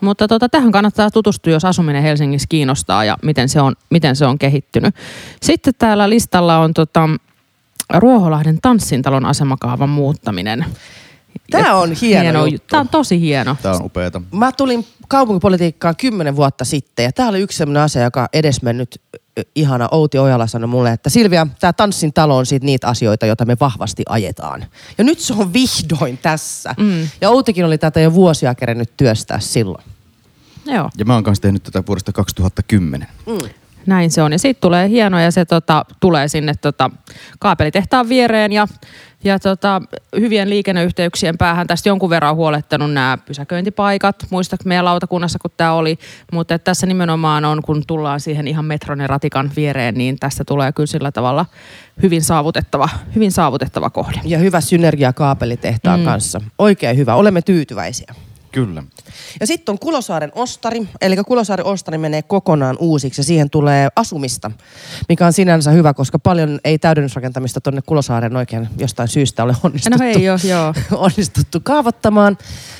Mutta 0.00 0.28
tota, 0.28 0.48
tähän 0.48 0.72
kannattaa 0.72 1.10
tutustua, 1.10 1.52
jos 1.52 1.64
asuminen 1.64 2.02
Helsingissä 2.02 2.46
kiinnostaa 2.48 3.04
ja 3.04 3.16
miten 3.22 3.48
se 3.48 3.60
on, 3.60 3.74
miten 3.90 4.16
se 4.16 4.26
on 4.26 4.38
kehittynyt. 4.38 4.94
Sitten 5.42 5.74
täällä 5.78 6.10
listalla 6.10 6.58
on 6.58 6.74
tota, 6.74 7.08
Ruoholahden 7.94 8.58
tanssintalon 8.62 9.26
asemakaavan 9.26 9.88
muuttaminen. 9.88 10.64
Tämä 11.50 11.74
on 11.74 11.92
hieno 11.92 12.46
juttu. 12.46 12.66
Tämä 12.70 12.80
on 12.80 12.88
tosi 12.88 13.20
hieno. 13.20 13.56
Tämä 13.62 13.74
on 13.74 13.84
upeata. 13.84 14.22
Mä 14.32 14.52
tulin 14.52 14.86
kaupunkipolitiikkaan 15.08 15.96
kymmenen 15.96 16.36
vuotta 16.36 16.64
sitten 16.64 17.04
ja 17.04 17.12
tämä 17.12 17.28
oli 17.28 17.40
yksi 17.40 17.58
sellainen 17.58 17.82
asia, 17.82 18.02
joka 18.02 18.28
edesmennyt 18.32 19.00
ihana 19.54 19.88
Outi 19.90 20.18
Ojala 20.18 20.46
sanoi 20.46 20.68
mulle, 20.68 20.92
että 20.92 21.10
Silvia, 21.10 21.46
tämä 21.60 21.72
Tanssin 21.72 22.12
talo 22.12 22.36
on 22.36 22.46
siitä 22.46 22.66
niitä 22.66 22.88
asioita, 22.88 23.26
joita 23.26 23.44
me 23.44 23.56
vahvasti 23.60 24.02
ajetaan. 24.08 24.64
Ja 24.98 25.04
nyt 25.04 25.20
se 25.20 25.34
on 25.34 25.52
vihdoin 25.52 26.18
tässä. 26.18 26.74
Mm. 26.78 27.08
Ja 27.20 27.30
Outikin 27.30 27.64
oli 27.64 27.78
tätä 27.78 28.00
jo 28.00 28.14
vuosia 28.14 28.54
kerennyt 28.54 28.96
työstää 28.96 29.40
silloin. 29.40 29.84
Joo. 30.66 30.90
Ja 30.98 31.04
mä 31.04 31.14
oon 31.14 31.24
kanssa 31.24 31.42
tehnyt 31.42 31.62
tätä 31.62 31.82
vuodesta 31.86 32.12
2010. 32.12 33.08
Mm. 33.26 33.38
Näin 33.86 34.10
se 34.10 34.22
on. 34.22 34.32
Ja 34.32 34.38
siitä 34.38 34.60
tulee 34.60 34.88
hieno 34.88 35.20
ja 35.20 35.30
se 35.30 35.44
tota, 35.44 35.84
tulee 36.00 36.28
sinne 36.28 36.54
tota, 36.60 36.90
kaapelitehtaan 37.38 38.08
viereen 38.08 38.52
ja, 38.52 38.68
ja 39.24 39.38
tota, 39.38 39.82
hyvien 40.20 40.50
liikenneyhteyksien 40.50 41.38
päähän. 41.38 41.66
Tästä 41.66 41.88
jonkun 41.88 42.10
verran 42.10 42.30
on 42.30 42.36
huolettanut 42.36 42.92
nämä 42.92 43.18
pysäköintipaikat. 43.26 44.26
Muistatko 44.30 44.68
meidän 44.68 44.84
lautakunnassa, 44.84 45.38
kun 45.38 45.50
tämä 45.56 45.72
oli. 45.72 45.98
Mutta 46.32 46.54
että 46.54 46.64
tässä 46.64 46.86
nimenomaan 46.86 47.44
on, 47.44 47.62
kun 47.62 47.82
tullaan 47.86 48.20
siihen 48.20 48.48
ihan 48.48 48.64
metron 48.64 49.00
ja 49.00 49.06
ratikan 49.06 49.50
viereen, 49.56 49.94
niin 49.94 50.18
tästä 50.18 50.44
tulee 50.44 50.72
kyllä 50.72 50.86
sillä 50.86 51.12
tavalla 51.12 51.46
hyvin 52.02 52.22
saavutettava, 52.22 52.88
hyvin 53.14 53.32
saavutettava 53.32 53.90
kohde. 53.90 54.20
Ja 54.24 54.38
hyvä 54.38 54.60
synergia 54.60 55.12
kaapelitehtaan 55.12 56.00
mm. 56.00 56.04
kanssa. 56.04 56.40
Oikein 56.58 56.96
hyvä. 56.96 57.14
Olemme 57.14 57.42
tyytyväisiä. 57.42 58.14
Kyllä. 58.52 58.82
Ja 59.40 59.46
sitten 59.46 59.72
on 59.72 59.78
Kulosaaren 59.78 60.32
ostari, 60.34 60.88
eli 61.00 61.16
Kulosaaren 61.16 61.66
ostari 61.66 61.98
menee 61.98 62.22
kokonaan 62.22 62.76
uusiksi 62.80 63.20
ja 63.20 63.24
siihen 63.24 63.50
tulee 63.50 63.88
asumista, 63.96 64.50
mikä 65.08 65.26
on 65.26 65.32
sinänsä 65.32 65.70
hyvä, 65.70 65.94
koska 65.94 66.18
paljon 66.18 66.60
ei 66.64 66.78
täydennysrakentamista 66.78 67.60
tuonne 67.60 67.82
Kulosaaren 67.86 68.36
oikein 68.36 68.68
jostain 68.78 69.08
syystä 69.08 69.44
ole 69.44 69.56
onnistuttu, 69.62 69.98
No 69.98 70.04
ei 70.04 70.30
ole, 70.30 70.40
joo. 70.44 70.74
onnistuttu 71.06 71.60
kaavoittamaan. 71.62 72.38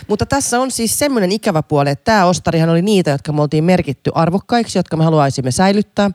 Mutta 0.09 0.27
tässä 0.27 0.61
on 0.61 0.71
siis 0.71 0.99
semmoinen 0.99 1.33
ikävä 1.33 1.63
puoli, 1.63 1.91
että 1.91 2.05
tämä 2.05 2.25
ostarihan 2.25 2.69
oli 2.69 2.83
niitä, 2.83 3.11
jotka 3.11 3.33
me 3.33 3.43
oltiin 3.43 3.65
merkitty 3.65 4.11
arvokkaiksi, 4.15 4.79
jotka 4.79 4.97
me 4.97 5.05
haluaisimme 5.05 5.51
säilyttää, 5.51 6.11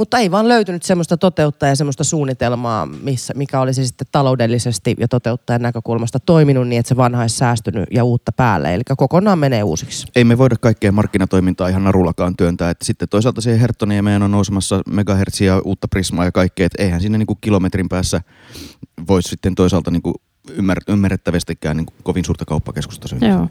mutta 0.00 0.18
ei 0.18 0.30
vaan 0.30 0.48
löytynyt 0.48 0.82
semmoista 0.82 1.16
toteuttaa 1.16 1.68
ja 1.68 1.76
semmoista 1.76 2.04
suunnitelmaa, 2.04 2.86
missä, 2.86 3.34
mikä 3.36 3.60
olisi 3.60 3.86
sitten 3.86 4.06
taloudellisesti 4.12 4.94
ja 4.98 5.08
toteuttajan 5.08 5.62
näkökulmasta 5.62 6.20
toiminut 6.20 6.68
niin, 6.68 6.80
että 6.80 6.88
se 6.88 6.96
vanha 6.96 7.22
olisi 7.22 7.36
säästynyt 7.36 7.84
ja 7.90 8.04
uutta 8.04 8.32
päälle. 8.32 8.74
Eli 8.74 8.82
kokonaan 8.96 9.38
menee 9.38 9.62
uusiksi. 9.62 10.06
Ei 10.16 10.24
me 10.24 10.38
voida 10.38 10.56
kaikkea 10.60 10.92
markkinatoimintaa 10.92 11.68
ihan 11.68 11.84
narullakaan 11.84 12.36
työntää. 12.36 12.70
Että 12.70 12.84
sitten 12.84 13.08
toisaalta 13.08 13.40
siihen 13.40 13.60
Herttoniemeen 13.60 14.22
on 14.22 14.30
nousemassa 14.30 14.82
megahertsiä, 14.88 15.60
uutta 15.64 15.88
prismaa 15.88 16.24
ja 16.24 16.32
kaikkea. 16.32 16.66
Että 16.66 16.82
eihän 16.82 17.00
sinne 17.00 17.18
niinku 17.18 17.38
kilometrin 17.40 17.88
päässä 17.88 18.20
voisi 19.08 19.28
sitten 19.28 19.54
toisaalta 19.54 19.90
niinku 19.90 20.14
ymmär, 20.50 20.78
ymmärrettävästikään 20.88 21.76
niinku 21.76 21.92
kovin 22.02 22.24
suurta 22.24 22.44
kauppakeskusta 22.44 23.08
syntyä. 23.08 23.28
Joo. 23.28 23.48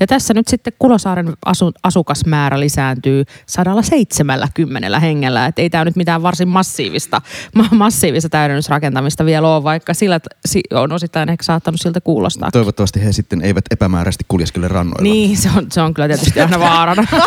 Ja 0.00 0.06
tässä 0.06 0.34
nyt 0.34 0.48
sitten 0.48 0.72
Kulosaaren 0.78 1.32
asu, 1.44 1.72
asukasmäärä 1.82 2.60
lisääntyy 2.60 3.24
170 3.46 5.00
hengellä. 5.00 5.46
Et 5.46 5.58
ei 5.58 5.70
tämä 5.70 5.84
nyt 5.84 5.96
mitään 5.96 6.22
varsin 6.22 6.48
massiivista, 6.48 7.22
ma- 7.54 7.68
massiivista 7.70 8.28
täydennysrakentamista 8.28 9.24
vielä 9.24 9.54
ole, 9.54 9.64
vaikka 9.64 9.94
sillä 9.94 10.20
on 10.74 10.92
osittain 10.92 11.28
ehkä 11.28 11.44
saattanut 11.44 11.80
siltä 11.80 12.00
kuulostaa. 12.00 12.50
Toivottavasti 12.50 13.04
he 13.04 13.12
sitten 13.12 13.42
eivät 13.42 13.64
epämääräisesti 13.70 14.24
kuljeskele 14.28 14.68
rannoilla. 14.68 15.02
Niin, 15.02 15.36
se 15.36 15.50
on, 15.56 15.66
se 15.72 15.80
on 15.80 15.94
kyllä 15.94 16.08
tietysti 16.08 16.40
aina 16.40 16.58
vaarana. 16.58 17.06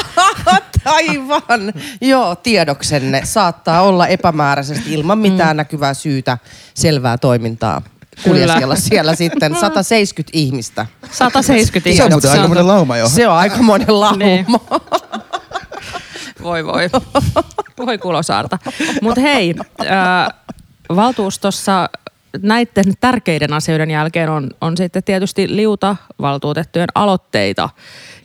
Aivan. 0.86 1.74
Joo, 2.02 2.36
tiedoksenne. 2.36 3.22
Saattaa 3.26 3.82
olla 3.82 4.08
epämääräisesti 4.08 4.94
ilman 4.94 5.18
mitään 5.18 5.58
näkyvää 5.58 5.94
syytä 5.94 6.38
selvää 6.74 7.18
toimintaa. 7.18 7.82
Kuljeskella 8.24 8.76
siellä 8.76 9.16
sitten 9.16 9.56
170 9.62 10.32
ihmistä. 10.38 10.86
170 11.12 11.98
Se 11.98 12.04
on 12.04 12.10
ihmistä. 12.12 12.28
muuten 12.28 12.32
aika 12.32 12.48
monen 12.48 12.68
lauma 12.68 12.98
jo. 12.98 13.10
Se 13.16 13.28
on 13.28 13.36
aika 13.38 13.58
monen 13.58 14.00
lauma. 14.00 14.18
Niin. 14.18 14.46
Voi 16.44 16.66
voi. 16.66 16.90
Voi 17.78 17.98
Kulosaarta. 17.98 18.58
Mutta 19.02 19.22
hei, 19.22 19.56
ää, 19.88 20.30
valtuustossa 20.96 21.90
näiden 22.42 22.86
tärkeiden 23.00 23.54
asioiden 23.54 23.92
jälkeen 23.92 24.30
on, 24.30 24.50
on 24.62 24.78
sitten 24.78 25.04
tietysti 25.04 25.56
liuta 25.56 25.96
valtuutettujen 26.22 26.88
aloitteita. 26.96 27.70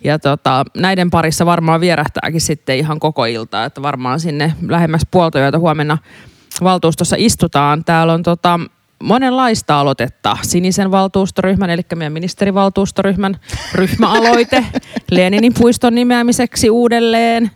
Ja 0.04 0.18
tota, 0.18 0.64
näiden 0.76 1.10
parissa 1.10 1.46
varmaan 1.46 1.80
vierähtääkin 1.80 2.40
sitten 2.40 2.78
ihan 2.78 3.00
koko 3.00 3.24
ilta, 3.24 3.64
että 3.64 3.82
varmaan 3.82 4.20
sinne 4.20 4.52
lähemmäs 4.68 5.02
puolta 5.10 5.38
yötä 5.40 5.58
huomenna 5.58 5.98
valtuustossa 6.62 7.16
istutaan. 7.18 7.84
Täällä 7.84 8.12
on 8.12 8.22
tota, 8.22 8.60
monenlaista 9.02 9.80
aloitetta. 9.80 10.36
Sinisen 10.42 10.90
valtuustoryhmän, 10.90 11.70
eli 11.70 11.82
meidän 11.94 12.12
ministerivaltuustoryhmän 12.12 13.36
ryhmäaloite 13.74 14.64
Leninin 15.10 15.54
puiston 15.54 15.94
nimeämiseksi 15.94 16.70
uudelleen. 16.70 17.50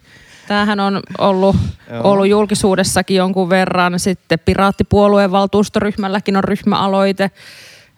Tämähän 0.48 0.80
on 0.80 1.00
ollut, 1.18 1.56
ollut 2.02 2.28
julkisuudessakin 2.28 3.16
jonkun 3.16 3.50
verran. 3.50 3.98
Sitten 3.98 4.38
Piraattipuolueen 4.38 5.32
valtuustoryhmälläkin 5.32 6.36
on 6.36 6.44
ryhmäaloite 6.44 7.30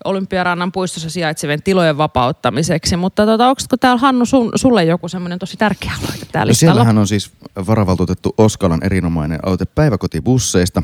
Olympiarannan 0.05 0.73
puistossa 0.73 1.11
sijaitsevien 1.11 1.63
tilojen 1.63 1.99
vapauttamiseksi. 1.99 2.97
Mutta 2.97 3.27
tota, 3.27 3.49
onko 3.49 3.61
täällä 3.81 4.01
Hannu 4.01 4.25
sun, 4.25 4.53
sulle 4.55 4.85
joku 4.85 5.09
semmoinen 5.09 5.39
tosi 5.39 5.57
tärkeä 5.57 5.93
aloite 6.03 6.27
täällä 6.33 6.51
No 6.51 6.55
siellähän 6.55 6.99
on 6.99 7.07
siis 7.07 7.33
varavaltuutettu 7.67 8.35
Oskalan 8.39 8.85
erinomainen 8.85 9.39
aloite 9.47 9.65
päiväkotibusseista. 9.65 10.83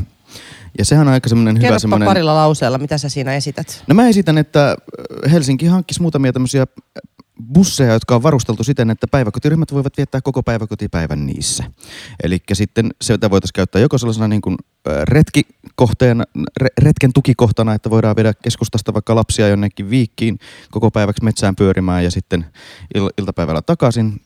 Ja 0.78 0.84
sehän 0.84 1.08
on 1.08 1.14
aika 1.14 1.28
semmoinen 1.28 1.62
hyvä 1.62 1.78
semmoinen... 1.78 2.06
parilla 2.06 2.34
lauseella, 2.34 2.78
mitä 2.78 2.98
sä 2.98 3.08
siinä 3.08 3.34
esität. 3.34 3.84
No 3.86 3.94
mä 3.94 4.08
esitän, 4.08 4.38
että 4.38 4.76
Helsinki 5.30 5.66
hankkisi 5.66 6.02
muutamia 6.02 6.32
tämmöisiä 6.32 6.66
busseja, 7.52 7.92
jotka 7.92 8.14
on 8.14 8.22
varusteltu 8.22 8.64
siten, 8.64 8.90
että 8.90 9.06
päiväkotiryhmät 9.06 9.72
voivat 9.72 9.96
viettää 9.96 10.20
koko 10.20 10.42
päiväkotipäivän 10.42 11.26
niissä. 11.26 11.64
Eli 12.22 12.38
sitten 12.52 12.90
sitä 13.02 13.30
voitaisiin 13.30 13.54
käyttää 13.54 13.80
joko 13.80 13.98
sellaisena 13.98 14.28
niin 14.28 14.40
kuin 14.40 14.56
ö, 14.88 15.04
retkikohteena, 15.04 16.24
re, 16.60 16.68
retken 16.78 17.12
tukikohtana, 17.12 17.74
että 17.74 17.90
voidaan 17.90 18.16
viedä 18.16 18.34
keskustasta 18.42 18.94
vaikka 18.94 19.14
lapsia 19.14 19.48
jonnekin 19.48 19.90
viikkiin 19.90 20.38
koko 20.70 20.90
päiväksi 20.90 21.24
metsään 21.24 21.56
pyörimään 21.56 22.04
ja 22.04 22.10
sitten 22.10 22.46
il, 22.94 23.08
iltapäivällä 23.18 23.62
takaisin. 23.62 24.20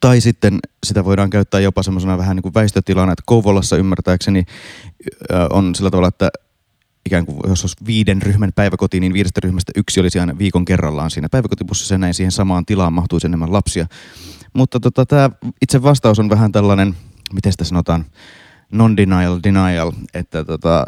Tai 0.00 0.20
sitten 0.20 0.58
sitä 0.86 1.04
voidaan 1.04 1.30
käyttää 1.30 1.60
jopa 1.60 1.82
semmoisena 1.82 2.18
vähän 2.18 2.36
niin 2.36 2.42
kuin 2.42 2.54
väistötilana, 2.54 3.12
että 3.12 3.22
Kouvolassa 3.26 3.76
ymmärtääkseni 3.76 4.44
on 5.50 5.74
sillä 5.74 5.90
tavalla, 5.90 6.08
että 6.08 6.30
ikään 7.06 7.26
kuin 7.26 7.38
jos 7.46 7.62
olisi 7.62 7.76
viiden 7.86 8.22
ryhmän 8.22 8.52
päiväkoti, 8.54 9.00
niin 9.00 9.12
viidestä 9.12 9.40
ryhmästä 9.44 9.72
yksi 9.76 10.00
olisi 10.00 10.18
aina 10.18 10.38
viikon 10.38 10.64
kerrallaan 10.64 11.10
siinä 11.10 11.28
päiväkotibussissa 11.28 11.94
ja 11.94 11.98
näin 11.98 12.14
siihen 12.14 12.32
samaan 12.32 12.66
tilaan 12.66 12.92
mahtuisi 12.92 13.26
enemmän 13.26 13.52
lapsia. 13.52 13.86
Mutta 14.52 14.80
tota, 14.80 15.06
tämä 15.06 15.30
itse 15.62 15.82
vastaus 15.82 16.18
on 16.18 16.30
vähän 16.30 16.52
tällainen, 16.52 16.96
miten 17.32 17.52
sitä 17.52 17.64
sanotaan, 17.64 18.04
non-denial, 18.72 19.40
denial, 19.44 19.92
että 20.14 20.44
tota, 20.44 20.84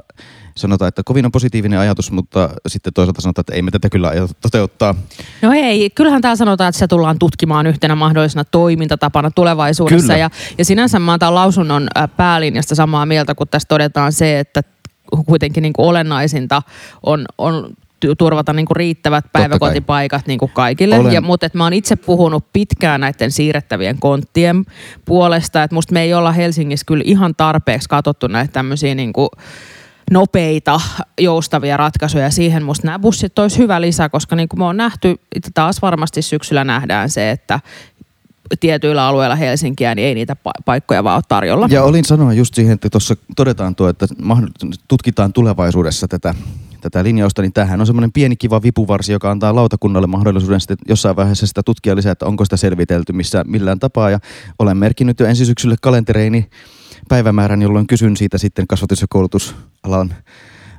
sanotaan, 0.56 0.88
että 0.88 1.02
kovin 1.04 1.24
on 1.24 1.32
positiivinen 1.32 1.78
ajatus, 1.78 2.10
mutta 2.10 2.50
sitten 2.66 2.92
toisaalta 2.92 3.20
sanotaan, 3.20 3.42
että 3.42 3.54
ei 3.54 3.62
me 3.62 3.70
tätä 3.70 3.90
kyllä 3.90 4.12
toteuttaa. 4.40 4.94
No 5.42 5.52
ei, 5.52 5.90
kyllähän 5.90 6.22
täällä 6.22 6.36
sanotaan, 6.36 6.68
että 6.68 6.78
se 6.78 6.86
tullaan 6.86 7.18
tutkimaan 7.18 7.66
yhtenä 7.66 7.94
mahdollisena 7.94 8.44
toimintatapana 8.44 9.30
tulevaisuudessa. 9.30 10.12
Kyllä. 10.12 10.16
Ja, 10.16 10.30
ja 10.58 10.64
sinänsä 10.64 10.98
mä 10.98 11.12
oon 11.12 11.18
tämän 11.18 11.34
lausunnon 11.34 11.88
äh, 11.96 12.08
päälinjasta 12.16 12.74
samaa 12.74 13.06
mieltä, 13.06 13.34
kun 13.34 13.48
tässä 13.48 13.68
todetaan 13.68 14.12
se, 14.12 14.38
että 14.38 14.62
kuitenkin 15.26 15.62
niin 15.62 15.72
kuin 15.72 15.86
olennaisinta 15.86 16.62
on, 17.02 17.24
on 17.38 17.74
turvata 18.18 18.52
niin 18.52 18.66
kuin 18.66 18.76
riittävät 18.76 19.24
päiväkotipaikat 19.32 20.26
niin 20.26 20.38
kuin 20.38 20.50
kaikille. 20.54 20.98
Olen- 20.98 21.12
Ja, 21.12 21.20
mutta 21.20 21.46
et 21.46 21.54
mä 21.54 21.64
oon 21.64 21.72
itse 21.72 21.96
puhunut 21.96 22.44
pitkään 22.52 23.00
näiden 23.00 23.30
siirrettävien 23.30 23.98
konttien 23.98 24.64
puolesta, 25.04 25.62
että 25.62 25.74
musta 25.74 25.92
me 25.92 26.02
ei 26.02 26.14
olla 26.14 26.32
Helsingissä 26.32 26.86
kyllä 26.86 27.02
ihan 27.06 27.34
tarpeeksi 27.36 27.88
katsottu 27.88 28.26
näitä 28.26 28.52
tämmöisiä 28.52 28.94
niin 28.94 29.12
kuin 29.12 29.28
nopeita, 30.10 30.80
joustavia 31.20 31.76
ratkaisuja 31.76 32.30
siihen. 32.30 32.62
Musta 32.62 32.86
nämä 32.86 32.98
bussit 32.98 33.38
olisi 33.38 33.58
hyvä 33.58 33.80
lisä, 33.80 34.08
koska 34.08 34.36
niin 34.36 34.48
kuin 34.48 34.60
me 34.60 34.64
on 34.64 34.76
nähty, 34.76 35.16
taas 35.54 35.82
varmasti 35.82 36.22
syksyllä 36.22 36.64
nähdään 36.64 37.10
se, 37.10 37.30
että 37.30 37.60
tietyillä 38.60 39.06
alueilla 39.06 39.36
Helsinkiä, 39.36 39.94
niin 39.94 40.08
ei 40.08 40.14
niitä 40.14 40.36
pa- 40.48 40.62
paikkoja 40.64 41.04
vaan 41.04 41.16
ole 41.16 41.22
tarjolla. 41.28 41.68
Ja 41.70 41.82
olin 41.84 42.04
sanoa 42.04 42.32
just 42.32 42.54
siihen, 42.54 42.72
että 42.72 42.90
tuossa 42.90 43.16
todetaan 43.36 43.74
tuo, 43.74 43.88
että 43.88 44.06
tutkitaan 44.88 45.32
tulevaisuudessa 45.32 46.08
tätä, 46.08 46.34
tätä 46.90 47.04
linjausta, 47.04 47.42
niin 47.42 47.52
tämähän 47.52 47.80
on 47.80 47.86
semmoinen 47.86 48.12
pieni 48.12 48.36
kiva 48.36 48.62
vipuvarsi, 48.62 49.12
joka 49.12 49.30
antaa 49.30 49.54
lautakunnalle 49.54 50.06
mahdollisuuden 50.06 50.60
sitten 50.60 50.76
jossain 50.88 51.16
vaiheessa 51.16 51.46
sitä 51.46 51.62
tutkia 51.62 51.96
lisää, 51.96 52.12
että 52.12 52.26
onko 52.26 52.44
sitä 52.44 52.56
selvitelty 52.56 53.12
missä, 53.12 53.44
millään 53.46 53.78
tapaa. 53.78 54.10
Ja 54.10 54.18
olen 54.58 54.76
merkinnyt 54.76 55.20
jo 55.20 55.26
ensi 55.26 55.46
syksylle 55.46 55.76
kalentereini 55.82 56.50
päivämäärän, 57.08 57.62
jolloin 57.62 57.86
kysyn 57.86 58.16
siitä 58.16 58.38
sitten 58.38 58.66
kasvatus- 58.66 59.00
ja 59.00 59.06
koulutusalan 59.10 60.14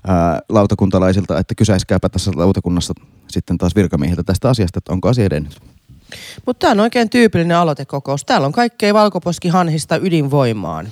ää, 0.08 0.40
lautakuntalaisilta, 0.50 1.40
että 1.40 1.56
kysäiskääpä 1.56 2.10
tässä 2.10 2.32
lautakunnassa 2.36 2.94
sitten 3.28 3.58
taas 3.58 3.76
virkamiehiltä 3.76 4.24
tästä 4.24 4.50
asiasta, 4.50 4.78
että 4.78 4.94
onko 4.94 5.10
asia 5.10 5.26
edennyt. 5.26 5.60
Mutta 6.46 6.60
tämä 6.60 6.72
on 6.72 6.80
oikein 6.80 7.10
tyypillinen 7.10 7.58
aloitekokous. 7.58 8.26
Täällä 8.26 8.48
on 8.48 8.54
kaikkea 8.54 8.94
valkoposkihanhista 8.94 9.98
ydinvoimaan. 9.98 10.88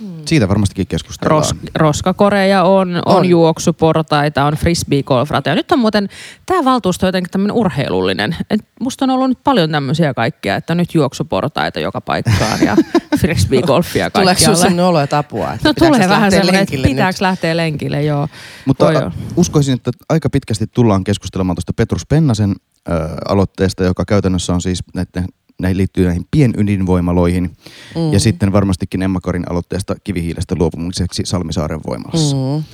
Hmm. 0.00 0.22
Siitä 0.26 0.48
varmastikin 0.48 0.86
keskustellaan. 0.86 1.42
Ros, 1.42 1.54
roskakoreja 1.74 2.64
on, 2.64 2.96
on, 2.96 3.16
on 3.16 3.24
juoksuportaita, 3.24 4.44
on 4.44 4.54
frisbee 4.54 5.02
golfrata. 5.02 5.48
Ja 5.48 5.54
nyt 5.54 5.72
on 5.72 5.78
muuten 5.78 6.08
tämä 6.46 6.64
valtuusto 6.64 7.06
jotenkin 7.06 7.30
tämmöinen 7.30 7.56
urheilullinen. 7.56 8.36
Et 8.50 8.60
musta 8.80 9.04
on 9.04 9.10
ollut 9.10 9.28
nyt 9.28 9.44
paljon 9.44 9.70
tämmöisiä 9.70 10.14
kaikkia, 10.14 10.56
että 10.56 10.74
nyt 10.74 10.94
juoksuportaita 10.94 11.80
joka 11.80 12.00
paikkaan 12.00 12.60
ja 12.64 12.76
frisbee 13.20 13.62
golfia 13.62 14.10
kaikkialle. 14.10 14.24
Tuleeko 14.24 14.40
sinulla 14.40 14.56
sellainen 14.56 14.84
olo, 14.84 15.00
että 15.00 15.18
apua? 15.18 15.52
Että 15.52 15.68
no 15.68 15.74
tulee 15.74 16.08
vähän 16.08 16.30
sellainen, 16.30 16.62
että 16.62 16.88
pitääkö 16.88 17.18
lähteä 17.20 17.56
lenkille, 17.56 18.02
joo. 18.02 18.28
Mutta 18.64 18.84
Voi 18.84 18.94
uskoisin, 19.36 19.74
että 19.74 19.90
aika 20.08 20.30
pitkästi 20.30 20.66
tullaan 20.66 21.04
keskustelemaan 21.04 21.56
tuosta 21.56 21.72
Petrus 21.72 22.06
Pennasen 22.06 22.54
äh, 22.90 22.96
aloitteesta, 23.28 23.84
joka 23.84 24.04
käytännössä 24.04 24.54
on 24.54 24.60
siis 24.60 24.82
näiden 24.94 25.24
näihin 25.60 25.76
liittyy 25.76 26.04
näihin 26.04 26.26
pienydinvoimaloihin 26.30 27.42
mm. 27.94 28.12
ja 28.12 28.20
sitten 28.20 28.52
varmastikin 28.52 29.02
Emma-Karin 29.02 29.50
aloitteesta 29.50 29.94
kivihiilestä 30.04 30.54
luopumiseksi 30.58 31.22
Salmisaaren 31.26 31.80
voimalassa. 31.86 32.36
Mm. 32.36 32.64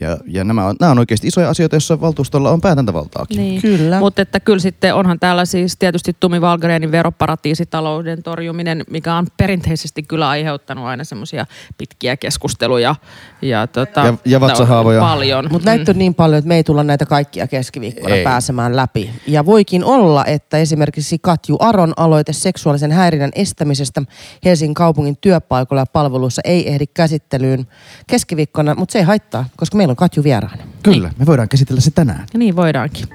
Ja, 0.00 0.16
ja 0.26 0.44
nämä, 0.44 0.66
on, 0.66 0.76
nämä 0.80 0.92
on 0.92 0.98
oikeasti 0.98 1.28
isoja 1.28 1.48
asioita, 1.48 1.76
joissa 1.76 2.00
valtuustolla 2.00 2.50
on 2.50 2.60
päätäntävaltaakin. 2.60 3.36
Niin. 3.36 3.62
Kyllä. 3.62 3.98
Mutta 3.98 4.22
että 4.22 4.40
kyllä 4.40 4.58
sitten 4.58 4.94
onhan 4.94 5.20
täällä 5.20 5.44
siis 5.44 5.76
tietysti 5.78 6.16
Tumi 6.20 6.40
Valgrenin 6.40 6.92
veroparatiisitalouden 6.92 8.22
torjuminen, 8.22 8.84
mikä 8.90 9.14
on 9.14 9.26
perinteisesti 9.36 10.02
kyllä 10.02 10.28
aiheuttanut 10.28 10.84
aina 10.84 11.04
semmoisia 11.04 11.46
pitkiä 11.78 12.16
keskusteluja. 12.16 12.94
Ja, 13.42 13.66
tota, 13.66 14.00
ja, 14.00 14.14
ja 14.24 14.40
vatsahaavoja. 14.40 15.00
Paljon. 15.00 15.48
Mutta 15.50 15.70
näitä 15.70 15.92
on 15.92 15.98
niin 15.98 16.14
paljon, 16.14 16.38
että 16.38 16.48
me 16.48 16.56
ei 16.56 16.64
tulla 16.64 16.84
näitä 16.84 17.06
kaikkia 17.06 17.46
keskiviikkona 17.46 18.14
ei. 18.14 18.24
pääsemään 18.24 18.76
läpi. 18.76 19.10
Ja 19.26 19.46
voikin 19.46 19.84
olla, 19.84 20.24
että 20.24 20.58
esimerkiksi 20.58 21.18
Katju 21.18 21.56
Aron 21.60 21.92
aloite 21.96 22.32
seksuaalisen 22.32 22.92
häirinnän 22.92 23.30
estämisestä 23.34 24.02
Helsingin 24.44 24.74
kaupungin 24.74 25.16
työpaikoilla 25.20 25.82
ja 25.82 25.86
palveluissa 25.92 26.42
ei 26.44 26.68
ehdi 26.68 26.86
käsittelyyn 26.86 27.66
keskiviikkona, 28.06 28.74
mutta 28.74 28.92
se 28.92 28.98
ei 28.98 29.04
haittaa, 29.04 29.44
koska 29.56 29.76
meillä 29.76 29.87
meillä 29.88 29.92
on 29.92 30.08
Katju 30.08 30.24
vieraana. 30.24 30.62
Kyllä, 30.82 31.10
me 31.18 31.26
voidaan 31.26 31.48
käsitellä 31.48 31.80
se 31.80 31.90
tänään. 31.90 32.26
Ja 32.32 32.38
niin 32.38 32.56
voidaankin. 32.56 33.08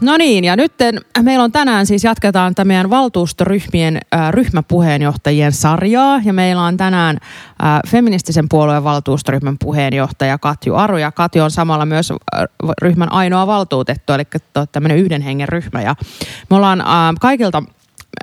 No 0.00 0.16
niin, 0.16 0.44
ja 0.44 0.56
nyt 0.56 0.72
meillä 1.22 1.44
on 1.44 1.52
tänään 1.52 1.86
siis 1.86 2.04
jatketaan 2.04 2.54
tämän 2.54 2.66
meidän 2.68 2.90
valtuustoryhmien 2.90 4.00
äh, 4.14 4.32
ryhmäpuheenjohtajien 4.32 5.52
sarjaa. 5.52 6.20
Ja 6.24 6.32
meillä 6.32 6.62
on 6.62 6.76
tänään 6.76 7.18
äh, 7.62 7.80
feministisen 7.88 8.48
puolueen 8.48 8.84
valtuustoryhmän 8.84 9.56
puheenjohtaja 9.58 10.38
Katju 10.38 10.74
Aru. 10.74 10.96
Ja 10.96 11.12
Katju 11.12 11.42
on 11.42 11.50
samalla 11.50 11.86
myös 11.86 12.10
äh, 12.10 12.18
ryhmän 12.82 13.12
ainoa 13.12 13.46
valtuutettu, 13.46 14.12
eli 14.12 14.24
tämmöinen 14.72 14.98
yhden 14.98 15.22
hengen 15.22 15.48
ryhmä. 15.48 15.82
Ja 15.82 15.94
me 16.50 16.56
ollaan 16.56 16.80
äh, 16.80 16.86
kaikilta 17.20 17.62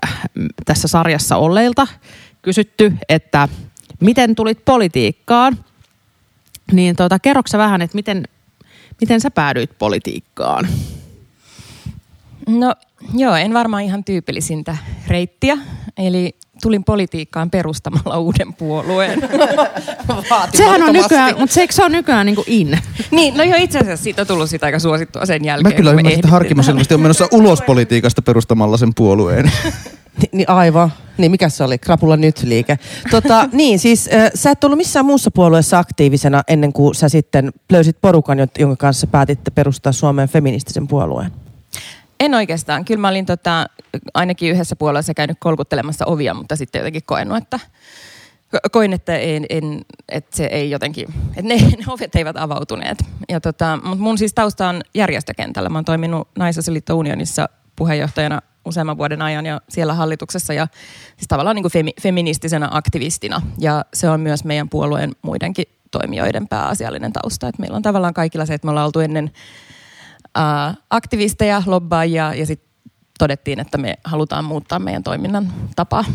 äh, 0.06 0.20
tässä 0.66 0.88
sarjassa 0.88 1.38
olleilta 1.38 1.88
kysytty, 2.42 2.94
että 3.10 3.50
miten 4.00 4.36
tulit 4.36 4.66
politiikkaan? 4.66 5.58
Niin 6.72 6.96
tota, 6.96 7.20
kerroksä 7.20 7.58
vähän, 7.58 7.82
että 7.82 7.96
miten, 7.96 8.28
miten 9.02 9.22
sä 9.22 9.32
päädyit 9.32 9.78
politiikkaan? 9.80 10.68
No 12.48 12.76
joo, 13.14 13.36
en 13.36 13.54
varmaan 13.54 13.84
ihan 13.84 14.04
tyypillisintä 14.04 14.78
reittiä. 15.08 15.58
Eli 15.98 16.36
tulin 16.62 16.84
politiikkaan 16.84 17.50
perustamalla 17.50 18.18
uuden 18.18 18.54
puolueen. 18.54 19.22
Sehän 20.58 20.84
on 20.84 20.94
nykyään, 20.94 21.36
mutta 21.40 21.54
se, 21.54 21.68
se 21.70 21.84
on 21.84 21.92
nykyään 21.92 22.26
niin 22.26 22.36
kuin 22.36 22.46
in? 22.48 22.80
niin, 23.12 23.38
no 23.38 23.44
jo 23.44 23.56
itse 23.58 23.80
asiassa 23.80 24.04
siitä 24.04 24.22
on 24.22 24.28
tullut 24.28 24.50
sitä 24.50 24.66
aika 24.66 24.80
suosittua 24.80 25.26
sen 25.26 25.46
jälkeen. 25.46 25.74
Mä 25.74 25.78
kyllä 25.78 25.92
ymmärrän, 25.92 26.14
että 26.14 26.28
Harkimo 26.28 26.62
on 26.94 27.02
menossa 27.02 27.28
ulos 27.32 27.62
politiikasta 27.68 28.22
perustamalla 28.22 28.78
sen 28.78 28.94
puolueen. 28.96 29.52
Ni, 30.18 30.30
niin 30.32 30.50
aivan. 30.50 30.94
Niin, 31.18 31.32
mikä 31.32 31.50
se 31.50 31.64
oli? 31.64 31.78
Krapula 31.78 32.18
nyt 32.18 32.44
liike. 32.44 32.80
Tota, 33.12 33.50
niin, 33.52 33.80
siis 33.80 34.10
äh, 34.14 34.32
sä 34.36 34.52
et 34.52 34.64
ollut 34.64 34.78
missään 34.78 35.06
muussa 35.06 35.32
puolueessa 35.32 35.80
aktiivisena 35.80 36.44
ennen 36.48 36.74
kuin 36.74 36.96
sä 36.96 37.10
sitten 37.10 37.52
löysit 37.72 37.98
porukan, 38.02 38.38
jonka 38.60 38.76
kanssa 38.76 39.08
päätitte 39.08 39.52
perustaa 39.52 39.92
Suomen 39.92 40.30
feministisen 40.30 40.88
puolueen. 40.88 41.32
En 42.20 42.34
oikeastaan. 42.34 42.86
Kyllä 42.86 43.02
mä 43.02 43.10
olin 43.10 43.26
tota, 43.26 43.66
ainakin 44.14 44.52
yhdessä 44.52 44.76
puolueessa 44.76 45.14
käynyt 45.14 45.38
kolkuttelemassa 45.40 46.06
ovia, 46.06 46.34
mutta 46.34 46.56
sitten 46.56 46.80
jotenkin 46.80 47.04
koenut, 47.06 47.38
että 47.38 47.60
koin, 48.72 48.94
että, 48.94 49.18
en, 49.18 49.46
en, 49.50 49.82
että 50.10 50.38
se 50.38 50.46
ei 50.46 50.70
jotenkin, 50.70 51.08
että 51.30 51.42
ne, 51.42 51.56
ne 51.86 51.86
ovet 51.88 52.16
eivät 52.16 52.38
avautuneet. 52.38 52.98
Ja 53.30 53.42
tota, 53.42 53.80
mutta 53.84 54.04
mun 54.04 54.18
siis 54.18 54.34
tausta 54.34 54.70
on 54.70 54.82
järjestökentällä. 54.94 55.70
Mä 55.70 55.78
oon 55.78 55.86
toiminut 55.86 56.28
Naisasialiitto 56.38 56.96
Unionissa 56.96 57.50
puheenjohtajana 57.76 58.42
useamman 58.66 58.98
vuoden 58.98 59.22
ajan 59.22 59.46
ja 59.46 59.62
siellä 59.70 59.94
hallituksessa 59.94 60.54
ja 60.54 60.68
siis 61.18 61.28
tavallaan 61.28 61.56
niin 61.56 61.64
kuin 61.64 61.72
femi, 61.72 61.94
feministisenä 62.02 62.68
aktivistina. 62.72 63.42
Ja 63.60 63.86
se 63.94 64.10
on 64.10 64.20
myös 64.20 64.44
meidän 64.44 64.70
puolueen 64.70 65.12
muidenkin 65.22 65.66
toimijoiden 65.92 66.48
pääasiallinen 66.48 67.14
tausta. 67.14 67.48
Että 67.48 67.62
meillä 67.62 67.76
on 67.76 67.82
tavallaan 67.82 68.14
kaikilla 68.14 68.46
se, 68.46 68.54
että 68.54 68.66
me 68.68 68.70
ollaan 68.70 68.86
oltu 68.86 69.00
ennen 69.00 69.32
ää, 70.36 70.74
aktivisteja, 70.90 71.64
lobbaajia 71.66 72.34
ja 72.34 72.46
sitten 72.46 72.70
todettiin, 73.20 73.60
että 73.60 73.78
me 73.78 73.96
halutaan 74.04 74.46
muuttaa 74.46 74.80
meidän 74.80 75.04
toiminnan 75.04 75.54
tapaa. 75.76 76.06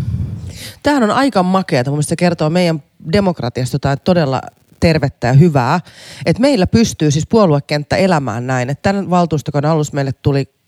Tämähän 0.83 1.03
on 1.03 1.11
aika 1.11 1.43
makeata. 1.43 1.91
Mun 1.91 2.03
se 2.03 2.17
kertoo 2.17 2.51
meidän 2.51 2.83
demokratiasta 3.13 3.75
jotain 3.75 3.99
todella 4.05 4.43
tervettä 4.81 5.27
ja 5.27 5.33
hyvää. 5.33 5.81
Että 6.27 6.41
meillä 6.41 6.67
pystyy 6.67 7.11
siis 7.11 7.27
puoluekenttä 7.27 7.97
elämään 7.97 8.47
näin. 8.47 8.71
Että 8.71 8.83
tämän 8.83 9.11
valtuustokauden 9.11 9.71
alussa 9.71 9.95
meille 9.95 10.13
tuli 10.13 10.60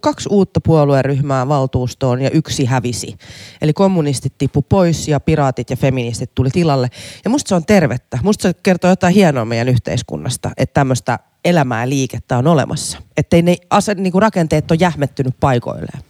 kaksi 0.00 0.28
uutta 0.32 0.60
puolueryhmää 0.60 1.48
valtuustoon 1.48 2.22
ja 2.22 2.30
yksi 2.30 2.64
hävisi. 2.64 3.16
Eli 3.62 3.72
kommunistit 3.72 4.38
tippu 4.38 4.62
pois 4.62 5.08
ja 5.08 5.20
piraatit 5.20 5.70
ja 5.70 5.76
feministit 5.76 6.34
tuli 6.34 6.50
tilalle. 6.50 6.88
Ja 7.24 7.30
musta 7.30 7.48
se 7.48 7.54
on 7.54 7.64
tervettä. 7.64 8.18
Musta 8.22 8.42
se 8.42 8.54
kertoo 8.62 8.90
jotain 8.90 9.14
hienoa 9.14 9.44
meidän 9.44 9.68
yhteiskunnasta, 9.68 10.50
että 10.56 10.74
tämmöistä 10.74 11.18
elämää 11.44 11.88
liikettä 11.88 12.38
on 12.38 12.46
olemassa. 12.46 12.98
Että 13.16 13.42
ne 13.42 13.56
ase, 13.70 13.94
niinku 13.94 14.20
rakenteet 14.20 14.70
ole 14.70 14.78
jähmettynyt 14.80 15.34
paikoilleen. 15.40 16.02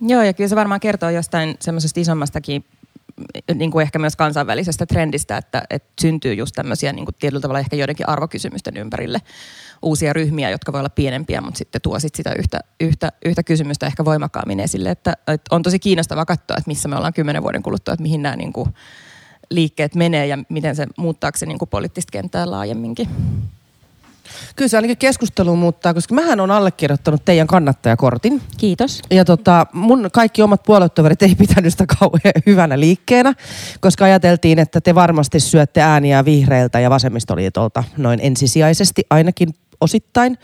Joo, 0.00 0.22
ja 0.22 0.32
kyllä 0.32 0.48
se 0.48 0.56
varmaan 0.56 0.80
kertoo 0.80 1.10
jostain 1.10 1.56
semmoisesta 1.60 2.00
isommastakin 2.00 2.64
niin 3.54 3.70
kuin 3.70 3.82
ehkä 3.82 3.98
myös 3.98 4.16
kansainvälisestä 4.16 4.86
trendistä, 4.86 5.36
että, 5.36 5.62
että 5.70 5.88
syntyy 6.00 6.34
just 6.34 6.54
tämmöisiä 6.54 6.92
niin 6.92 7.04
kuin 7.04 7.14
tietyllä 7.18 7.40
tavalla 7.40 7.60
ehkä 7.60 7.76
joidenkin 7.76 8.08
arvokysymysten 8.08 8.76
ympärille 8.76 9.18
uusia 9.82 10.12
ryhmiä, 10.12 10.50
jotka 10.50 10.72
voi 10.72 10.80
olla 10.80 10.88
pienempiä, 10.88 11.40
mutta 11.40 11.58
sitten 11.58 11.80
tuo 11.80 11.98
sit 12.00 12.14
sitä 12.14 12.32
yhtä, 12.38 12.60
yhtä, 12.80 13.12
yhtä 13.24 13.42
kysymystä 13.42 13.86
ehkä 13.86 14.04
voimakkaammin 14.04 14.60
esille. 14.60 14.90
Että, 14.90 15.12
että 15.12 15.54
on 15.54 15.62
tosi 15.62 15.78
kiinnostavaa 15.78 16.24
katsoa, 16.24 16.56
että 16.56 16.68
missä 16.68 16.88
me 16.88 16.96
ollaan 16.96 17.12
kymmenen 17.12 17.42
vuoden 17.42 17.62
kuluttua, 17.62 17.94
että 17.94 18.02
mihin 18.02 18.22
nämä 18.22 18.36
niin 18.36 18.52
kuin 18.52 18.68
liikkeet 19.50 19.94
menee 19.94 20.26
ja 20.26 20.38
miten 20.48 20.76
se 20.76 20.86
muuttaako 20.96 21.38
se 21.38 21.46
niin 21.46 21.58
kuin 21.58 21.68
poliittista 21.68 22.10
kenttää 22.10 22.50
laajemminkin. 22.50 23.08
Kyllä 24.56 24.68
se 24.68 24.76
ainakin 24.76 24.96
keskustelu 24.96 25.56
muuttaa, 25.56 25.94
koska 25.94 26.14
mähän 26.14 26.40
on 26.40 26.50
allekirjoittanut 26.50 27.24
teidän 27.24 27.46
kannattajakortin. 27.46 28.42
Kiitos. 28.56 29.02
Ja 29.10 29.24
tota, 29.24 29.66
mun 29.72 30.08
kaikki 30.12 30.42
omat 30.42 30.62
puoluetoverit 30.62 31.22
ei 31.22 31.34
pitänyt 31.34 31.72
sitä 31.72 31.84
kauhean 31.98 32.42
hyvänä 32.46 32.80
liikkeenä, 32.80 33.34
koska 33.80 34.04
ajateltiin, 34.04 34.58
että 34.58 34.80
te 34.80 34.94
varmasti 34.94 35.40
syötte 35.40 35.80
ääniä 35.80 36.24
vihreiltä 36.24 36.80
ja 36.80 36.90
vasemmistoliitolta 36.90 37.84
noin 37.96 38.20
ensisijaisesti 38.22 39.02
ainakin 39.10 39.54
osittain. 39.80 40.38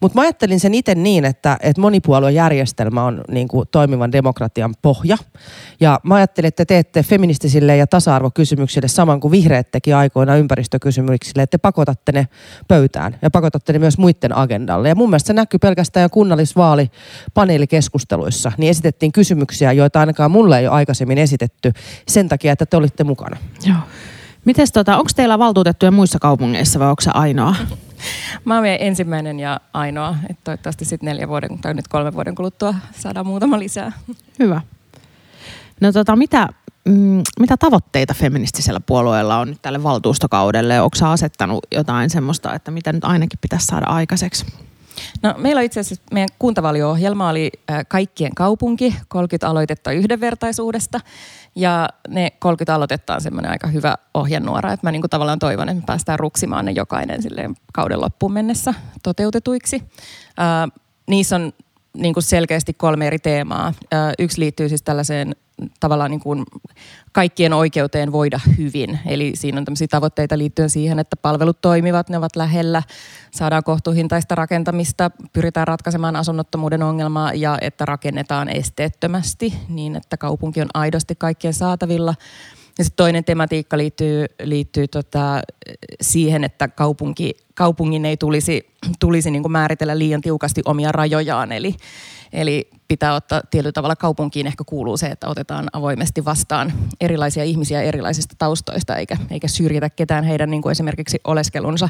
Mutta 0.00 0.18
mä 0.18 0.22
ajattelin 0.22 0.60
sen 0.60 0.74
itse 0.74 0.94
niin, 0.94 1.24
että, 1.24 1.56
että 1.60 1.80
monipuoluejärjestelmä 1.80 3.04
on 3.04 3.20
niin 3.28 3.48
kuin 3.48 3.68
toimivan 3.70 4.12
demokratian 4.12 4.74
pohja. 4.82 5.16
Ja 5.80 6.00
mä 6.02 6.14
ajattelin, 6.14 6.48
että 6.48 6.64
te 6.64 6.74
teette 6.74 7.02
feministisille 7.02 7.76
ja 7.76 7.86
tasa-arvokysymyksille 7.86 8.88
saman 8.88 9.20
kuin 9.20 9.32
vihreät 9.32 9.70
teki 9.70 9.92
aikoina 9.92 10.36
ympäristökysymyksille, 10.36 11.42
että 11.42 11.58
te 11.58 11.62
pakotatte 11.62 12.12
ne 12.12 12.28
pöytään 12.68 13.16
ja 13.22 13.30
pakotatte 13.30 13.72
ne 13.72 13.78
myös 13.78 13.98
muiden 13.98 14.36
agendalle. 14.36 14.88
Ja 14.88 14.94
mun 14.94 15.10
mielestä 15.10 15.26
se 15.26 15.32
näkyy 15.32 15.58
pelkästään 15.58 16.02
jo 16.02 16.08
kunnallisvaalipaneelikeskusteluissa. 16.08 18.52
Niin 18.58 18.70
esitettiin 18.70 19.12
kysymyksiä, 19.12 19.72
joita 19.72 20.00
ainakaan 20.00 20.30
mulle 20.30 20.58
ei 20.58 20.66
ole 20.66 20.74
aikaisemmin 20.74 21.18
esitetty 21.18 21.72
sen 22.08 22.28
takia, 22.28 22.52
että 22.52 22.66
te 22.66 22.76
olitte 22.76 23.04
mukana. 23.04 23.36
Joo. 23.66 23.76
Mites 24.44 24.72
tota, 24.72 24.96
onko 24.96 25.10
teillä 25.16 25.38
valtuutettuja 25.38 25.90
muissa 25.90 26.18
kaupungeissa 26.18 26.78
vai 26.78 26.88
onko 26.88 27.02
se 27.02 27.10
ainoa? 27.14 27.54
Mä 28.44 28.54
oon 28.56 28.66
ensimmäinen 28.66 29.40
ja 29.40 29.60
ainoa, 29.72 30.16
että 30.30 30.40
toivottavasti 30.44 30.84
sitten 30.84 31.06
neljä 31.06 31.28
vuoden 31.28 31.58
tai 31.58 31.74
nyt 31.74 31.88
kolme 31.88 32.14
vuoden 32.14 32.34
kuluttua 32.34 32.74
saadaan 32.98 33.26
muutama 33.26 33.58
lisää. 33.58 33.92
Hyvä. 34.38 34.60
No 35.80 35.92
tota, 35.92 36.16
mitä, 36.16 36.48
mm, 36.84 37.22
mitä 37.40 37.56
tavoitteita 37.56 38.14
feministisellä 38.14 38.80
puolueella 38.80 39.38
on 39.38 39.48
nyt 39.48 39.62
tälle 39.62 39.82
valtuustokaudelle? 39.82 40.80
Onko 40.80 40.96
asettanut 41.06 41.66
jotain 41.72 42.10
semmoista, 42.10 42.54
että 42.54 42.70
mitä 42.70 42.92
nyt 42.92 43.04
ainakin 43.04 43.38
pitäisi 43.42 43.66
saada 43.66 43.86
aikaiseksi? 43.86 44.46
No, 45.22 45.34
meillä 45.38 45.62
itse 45.62 45.80
asiassa 45.80 46.04
meidän 46.12 46.28
kuntavalio-ohjelma 46.38 47.28
oli 47.28 47.50
kaikkien 47.88 48.34
kaupunki, 48.34 48.96
30 49.08 49.48
aloitetta 49.48 49.92
yhdenvertaisuudesta. 49.92 51.00
Ja 51.54 51.88
ne 52.08 52.30
30 52.38 52.74
aloitetta 52.74 53.14
on 53.14 53.20
semmoinen 53.20 53.50
aika 53.50 53.66
hyvä 53.68 53.94
ohjenuora, 54.14 54.72
että 54.72 54.86
mä 54.86 54.92
niin 54.92 55.02
kuin 55.02 55.10
tavallaan 55.10 55.38
toivon, 55.38 55.68
että 55.68 55.80
me 55.80 55.86
päästään 55.86 56.18
ruksimaan 56.18 56.64
ne 56.64 56.70
jokainen 56.70 57.22
silleen 57.22 57.54
kauden 57.72 58.00
loppuun 58.00 58.32
mennessä 58.32 58.74
toteutetuiksi. 59.02 59.82
Äh, 60.40 60.72
niissä 61.06 61.36
on 61.36 61.52
niin 61.96 62.14
kuin 62.14 62.24
selkeästi 62.24 62.72
kolme 62.72 63.06
eri 63.06 63.18
teemaa. 63.18 63.66
Äh, 63.66 64.12
yksi 64.18 64.40
liittyy 64.40 64.68
siis 64.68 64.82
tällaiseen 64.82 65.36
tavallaan 65.80 66.10
niin 66.10 66.20
kuin 66.20 66.44
kaikkien 67.12 67.52
oikeuteen 67.52 68.12
voida 68.12 68.40
hyvin. 68.58 68.98
Eli 69.06 69.32
siinä 69.34 69.58
on 69.58 69.64
tämmöisiä 69.64 69.88
tavoitteita 69.90 70.38
liittyen 70.38 70.70
siihen, 70.70 70.98
että 70.98 71.16
palvelut 71.16 71.60
toimivat, 71.60 72.08
ne 72.08 72.18
ovat 72.18 72.36
lähellä, 72.36 72.82
saadaan 73.30 73.64
kohtuuhintaista 73.64 74.34
rakentamista, 74.34 75.10
pyritään 75.32 75.68
ratkaisemaan 75.68 76.16
asunnottomuuden 76.16 76.82
ongelmaa 76.82 77.32
ja 77.34 77.58
että 77.60 77.84
rakennetaan 77.84 78.48
esteettömästi 78.48 79.54
niin, 79.68 79.96
että 79.96 80.16
kaupunki 80.16 80.60
on 80.60 80.68
aidosti 80.74 81.14
kaikkien 81.14 81.54
saatavilla. 81.54 82.14
Ja 82.78 82.84
sitten 82.84 82.96
toinen 82.96 83.24
tematiikka 83.24 83.78
liittyy, 83.78 84.26
liittyy 84.42 84.88
tota, 84.88 85.40
siihen, 86.00 86.44
että 86.44 86.68
kaupunki, 86.68 87.34
kaupungin 87.54 88.04
ei 88.04 88.16
tulisi, 88.16 88.66
tulisi 89.00 89.30
niin 89.30 89.42
kuin 89.42 89.52
määritellä 89.52 89.98
liian 89.98 90.20
tiukasti 90.20 90.62
omia 90.64 90.92
rajojaan. 90.92 91.52
Eli, 91.52 91.74
Eli 92.34 92.70
pitää 92.88 93.14
ottaa 93.14 93.42
tietyllä 93.50 93.72
tavalla 93.72 93.96
kaupunkiin 93.96 94.46
ehkä 94.46 94.64
kuuluu 94.66 94.96
se, 94.96 95.06
että 95.06 95.28
otetaan 95.28 95.68
avoimesti 95.72 96.24
vastaan 96.24 96.72
erilaisia 97.00 97.44
ihmisiä 97.44 97.82
erilaisista 97.82 98.34
taustoista, 98.38 98.96
eikä, 98.96 99.16
eikä 99.30 99.48
syrjitä 99.48 99.90
ketään 99.90 100.24
heidän 100.24 100.50
niin 100.50 100.62
kuin 100.62 100.70
esimerkiksi 100.70 101.20
oleskelunsa 101.24 101.88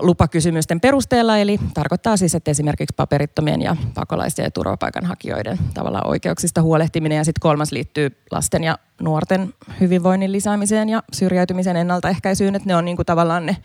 lupakysymysten 0.00 0.80
perusteella. 0.80 1.38
Eli 1.38 1.58
tarkoittaa 1.74 2.16
siis, 2.16 2.34
että 2.34 2.50
esimerkiksi 2.50 2.94
paperittomien 2.96 3.62
ja 3.62 3.76
pakolaisten 3.94 4.44
ja 4.44 4.50
turvapaikanhakijoiden 4.50 5.58
tavallaan 5.74 6.06
oikeuksista 6.06 6.62
huolehtiminen. 6.62 7.18
Ja 7.18 7.24
sitten 7.24 7.40
kolmas 7.40 7.72
liittyy 7.72 8.16
lasten 8.30 8.64
ja 8.64 8.78
nuorten 9.00 9.54
hyvinvoinnin 9.80 10.32
lisäämiseen 10.32 10.88
ja 10.88 11.02
syrjäytymisen 11.12 11.76
ennaltaehkäisyyn. 11.76 12.54
Että 12.54 12.68
ne 12.68 12.76
on 12.76 12.84
niin 12.84 12.96
kuin 12.96 13.06
tavallaan 13.06 13.46
ne 13.46 13.56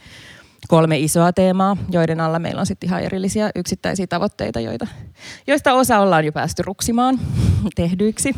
kolme 0.68 0.98
isoa 1.00 1.34
teemaa, 1.34 1.78
joiden 1.90 2.20
alla 2.20 2.40
meillä 2.40 2.60
on 2.60 2.66
sitten 2.66 2.88
ihan 2.88 3.04
erillisiä 3.04 3.50
yksittäisiä 3.56 4.08
tavoitteita, 4.08 4.60
joita, 4.60 4.88
joista 5.48 5.74
osa 5.74 6.00
ollaan 6.00 6.26
jo 6.26 6.32
päästy 6.32 6.64
ruksimaan 6.64 7.20
tehdyiksi. 7.76 8.36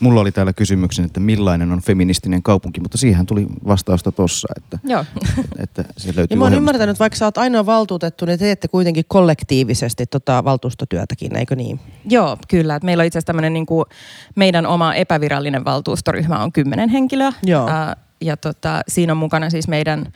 Mulla 0.00 0.20
oli 0.20 0.32
täällä 0.32 0.52
kysymyksen, 0.52 1.04
että 1.04 1.20
millainen 1.20 1.72
on 1.72 1.80
feministinen 1.82 2.42
kaupunki, 2.42 2.80
mutta 2.80 2.98
siihen 2.98 3.26
tuli 3.26 3.46
vastausta 3.66 4.12
tossa, 4.12 4.48
että, 4.56 4.78
Joo. 4.84 5.04
että 5.62 5.84
se 5.96 6.16
löytyy 6.16 6.34
Ja 6.34 6.38
mä 6.38 6.44
oon 6.44 6.54
ymmärtänyt, 6.54 6.90
että 6.90 7.00
vaikka 7.00 7.16
sä 7.16 7.24
oot 7.24 7.38
ainoa 7.38 7.66
valtuutettu, 7.66 8.24
niin 8.24 8.38
teette 8.38 8.68
kuitenkin 8.68 9.04
kollektiivisesti 9.08 10.06
tota 10.06 10.44
valtuustotyötäkin, 10.44 11.36
eikö 11.36 11.56
niin? 11.56 11.80
Joo, 12.08 12.36
kyllä. 12.48 12.76
Et 12.76 12.82
meillä 12.82 13.00
on 13.02 13.06
itse 13.06 13.18
asiassa 13.18 13.26
tämmöinen 13.26 13.52
niin 13.52 13.66
kuin 13.66 13.84
meidän 14.34 14.66
oma 14.66 14.94
epävirallinen 14.94 15.64
valtuustoryhmä 15.64 16.42
on 16.42 16.52
kymmenen 16.52 16.88
henkilöä. 16.88 17.32
Joo. 17.42 17.68
Ää, 17.68 17.96
ja 18.20 18.36
tota, 18.36 18.80
siinä 18.88 19.12
on 19.12 19.16
mukana 19.16 19.50
siis 19.50 19.68
meidän 19.68 20.12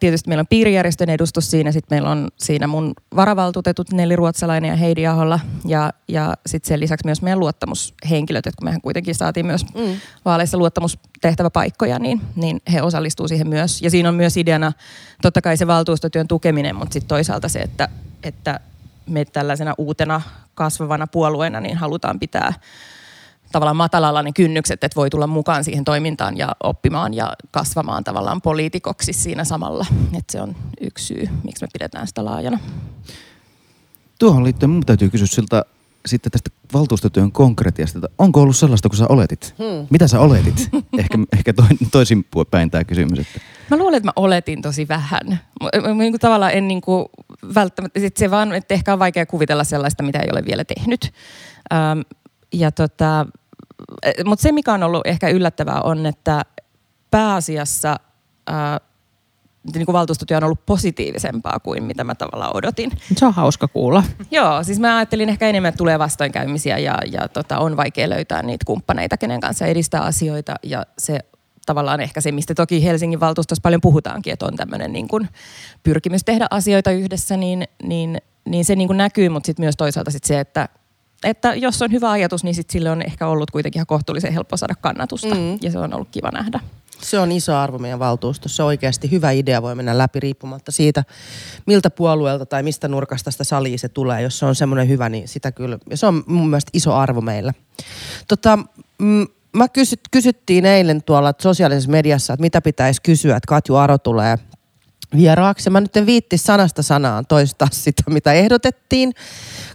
Tietysti 0.00 0.28
meillä 0.28 0.40
on 0.40 0.46
piirijärjestön 0.46 1.10
edustus 1.10 1.50
siinä, 1.50 1.72
sitten 1.72 1.96
meillä 1.96 2.10
on 2.10 2.28
siinä 2.36 2.66
mun 2.66 2.94
varavaltuutetut 3.16 3.92
Nelli 3.92 4.16
Ruotsalainen 4.16 4.68
ja 4.68 4.76
Heidi 4.76 5.06
Aholla 5.06 5.40
ja, 5.64 5.92
ja 6.08 6.34
sitten 6.46 6.68
sen 6.68 6.80
lisäksi 6.80 7.06
myös 7.06 7.22
meidän 7.22 7.40
luottamushenkilöt, 7.40 8.46
että 8.46 8.58
kun 8.58 8.66
mehän 8.66 8.80
kuitenkin 8.80 9.14
saatiin 9.14 9.46
myös 9.46 9.64
mm. 9.74 9.96
vaaleissa 10.24 10.58
luottamustehtäväpaikkoja, 10.58 11.98
niin, 11.98 12.20
niin 12.36 12.60
he 12.72 12.82
osallistuu 12.82 13.28
siihen 13.28 13.48
myös. 13.48 13.82
Ja 13.82 13.90
siinä 13.90 14.08
on 14.08 14.14
myös 14.14 14.36
ideana 14.36 14.72
totta 15.22 15.42
kai 15.42 15.56
se 15.56 15.66
valtuustotyön 15.66 16.28
tukeminen, 16.28 16.76
mutta 16.76 16.92
sitten 16.92 17.08
toisaalta 17.08 17.48
se, 17.48 17.58
että, 17.58 17.88
että 18.22 18.60
me 19.06 19.24
tällaisena 19.24 19.74
uutena 19.78 20.22
kasvavana 20.54 21.06
puolueena 21.06 21.60
niin 21.60 21.76
halutaan 21.76 22.20
pitää 22.20 22.52
tavallaan 23.52 23.76
matalalla 23.76 24.22
ne 24.22 24.32
kynnykset, 24.32 24.84
että 24.84 24.96
voi 24.96 25.10
tulla 25.10 25.26
mukaan 25.26 25.64
siihen 25.64 25.84
toimintaan 25.84 26.36
ja 26.36 26.56
oppimaan 26.62 27.14
ja 27.14 27.32
kasvamaan 27.50 28.04
tavallaan 28.04 28.42
poliitikoksi 28.42 29.12
siinä 29.12 29.44
samalla. 29.44 29.86
Että 30.18 30.32
se 30.32 30.40
on 30.40 30.56
yksi 30.80 31.06
syy, 31.06 31.28
miksi 31.44 31.64
me 31.64 31.68
pidetään 31.72 32.06
sitä 32.06 32.24
laajana. 32.24 32.58
Tuohon 34.18 34.44
liittyen 34.44 34.70
mun 34.70 34.86
täytyy 34.86 35.10
kysyä 35.10 35.26
siltä 35.26 35.64
sitten 36.06 36.32
tästä 36.32 36.50
valtuustotyön 36.72 37.32
konkretiasta, 37.32 38.08
onko 38.18 38.42
ollut 38.42 38.56
sellaista, 38.56 38.88
kun 38.88 38.98
sä 38.98 39.06
oletit? 39.08 39.54
Hmm. 39.58 39.86
Mitä 39.90 40.08
sä 40.08 40.20
oletit? 40.20 40.68
ehkä 40.98 41.18
ehkä 41.32 41.52
to, 41.52 41.64
toisin 41.92 42.26
päin 42.50 42.70
tämä 42.70 42.84
kysymys. 42.84 43.18
Että. 43.18 43.40
Mä 43.70 43.76
luulen, 43.76 43.94
että 43.94 44.06
mä 44.06 44.12
oletin 44.16 44.62
tosi 44.62 44.88
vähän. 44.88 45.40
Mä, 45.62 45.94
niin 45.94 46.12
kuin 46.12 46.20
tavallaan 46.20 46.52
en 46.52 46.68
niin 46.68 46.80
kuin 46.80 47.06
välttämättä, 47.54 48.00
se 48.16 48.30
vaan, 48.30 48.52
että 48.52 48.74
ehkä 48.74 48.92
on 48.92 48.98
vaikea 48.98 49.26
kuvitella 49.26 49.64
sellaista, 49.64 50.02
mitä 50.02 50.18
ei 50.18 50.28
ole 50.32 50.44
vielä 50.44 50.64
tehnyt. 50.64 51.12
Ähm, 51.72 52.00
ja 52.52 52.72
tota, 52.72 53.26
mutta 54.24 54.42
se, 54.42 54.52
mikä 54.52 54.72
on 54.72 54.82
ollut 54.82 55.06
ehkä 55.06 55.28
yllättävää, 55.28 55.80
on, 55.80 56.06
että 56.06 56.42
pääasiassa 57.10 57.96
ää, 58.46 58.80
niin 59.74 59.86
kuin 59.86 59.92
valtuustotyö 59.92 60.36
on 60.36 60.44
ollut 60.44 60.66
positiivisempaa 60.66 61.60
kuin 61.60 61.82
mitä 61.82 62.04
mä 62.04 62.14
tavallaan 62.14 62.56
odotin. 62.56 62.90
Se 63.16 63.26
on 63.26 63.34
hauska 63.34 63.68
kuulla. 63.68 64.04
Joo, 64.30 64.64
siis 64.64 64.80
mä 64.80 64.96
ajattelin 64.96 65.28
ehkä 65.28 65.48
enemmän, 65.48 65.68
että 65.68 65.78
tulee 65.78 65.98
vastoinkäymisiä 65.98 66.78
ja, 66.78 66.98
ja 67.12 67.28
tota, 67.28 67.58
on 67.58 67.76
vaikea 67.76 68.08
löytää 68.08 68.42
niitä 68.42 68.64
kumppaneita, 68.66 69.16
kenen 69.16 69.40
kanssa 69.40 69.66
edistää 69.66 70.02
asioita. 70.02 70.54
Ja 70.62 70.86
se 70.98 71.20
tavallaan 71.66 72.00
ehkä 72.00 72.20
se, 72.20 72.32
mistä 72.32 72.54
toki 72.54 72.84
Helsingin 72.84 73.20
valtuustossa 73.20 73.62
paljon 73.62 73.80
puhutaankin, 73.80 74.32
että 74.32 74.46
on 74.46 74.56
tämmöinen 74.56 74.92
niin 74.92 75.08
kuin 75.08 75.28
pyrkimys 75.82 76.24
tehdä 76.24 76.46
asioita 76.50 76.90
yhdessä, 76.90 77.36
niin, 77.36 77.64
niin, 77.82 78.18
niin 78.44 78.64
se 78.64 78.76
niin 78.76 78.88
kuin 78.88 78.96
näkyy, 78.96 79.28
mutta 79.28 79.46
sitten 79.46 79.64
myös 79.64 79.76
toisaalta 79.76 80.10
sit 80.10 80.24
se, 80.24 80.40
että 80.40 80.68
että 81.24 81.54
jos 81.54 81.82
on 81.82 81.92
hyvä 81.92 82.10
ajatus, 82.10 82.44
niin 82.44 82.54
sit 82.54 82.70
sille 82.70 82.90
on 82.90 83.02
ehkä 83.02 83.26
ollut 83.28 83.50
kuitenkin 83.50 83.78
ihan 83.78 83.86
kohtuullisen 83.86 84.32
helppo 84.32 84.56
saada 84.56 84.74
kannatusta. 84.80 85.34
Mm. 85.34 85.58
Ja 85.62 85.70
se 85.70 85.78
on 85.78 85.94
ollut 85.94 86.08
kiva 86.10 86.30
nähdä. 86.32 86.60
Se 87.02 87.18
on 87.18 87.32
iso 87.32 87.56
arvo 87.56 87.78
meidän 87.78 87.98
valtuustossa. 87.98 88.64
Oikeasti 88.64 89.10
hyvä 89.10 89.30
idea 89.30 89.62
voi 89.62 89.74
mennä 89.74 89.98
läpi 89.98 90.20
riippumatta 90.20 90.72
siitä, 90.72 91.04
miltä 91.66 91.90
puolueelta 91.90 92.46
tai 92.46 92.62
mistä 92.62 92.88
nurkasta 92.88 93.30
sitä 93.30 93.44
salia 93.44 93.78
se 93.78 93.88
tulee. 93.88 94.22
Jos 94.22 94.38
se 94.38 94.46
on 94.46 94.54
semmoinen 94.54 94.88
hyvä, 94.88 95.08
niin 95.08 95.28
sitä 95.28 95.52
kyllä. 95.52 95.78
Ja 95.90 95.96
se 95.96 96.06
on 96.06 96.24
mun 96.26 96.50
mielestä 96.50 96.70
iso 96.72 96.94
arvo 96.94 97.20
meillä. 97.20 97.54
Tota, 98.28 98.58
mm, 98.98 99.26
mä 99.52 99.68
kysyt, 99.68 100.00
kysyttiin 100.10 100.66
eilen 100.66 101.02
tuolla 101.02 101.34
sosiaalisessa 101.42 101.90
mediassa, 101.90 102.32
että 102.32 102.42
mitä 102.42 102.60
pitäisi 102.60 103.02
kysyä, 103.02 103.36
että 103.36 103.48
Katju 103.48 103.76
Aro 103.76 103.98
tulee 103.98 104.38
vieraaksi. 105.16 105.70
Mä 105.70 105.80
nyt 105.80 105.96
en 105.96 106.06
viitti 106.06 106.38
sanasta 106.38 106.82
sanaan 106.82 107.26
toistaa 107.26 107.68
sitä, 107.70 108.02
mitä 108.10 108.32
ehdotettiin 108.32 109.14